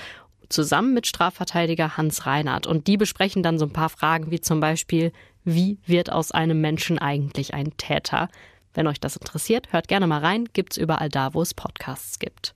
[0.49, 2.67] zusammen mit Strafverteidiger Hans Reinhardt.
[2.67, 5.13] Und die besprechen dann so ein paar Fragen wie zum Beispiel,
[5.45, 8.27] wie wird aus einem Menschen eigentlich ein Täter?
[8.75, 10.47] Wenn euch das interessiert, hört gerne mal rein.
[10.53, 12.55] Gibt's überall da, wo es Podcasts gibt.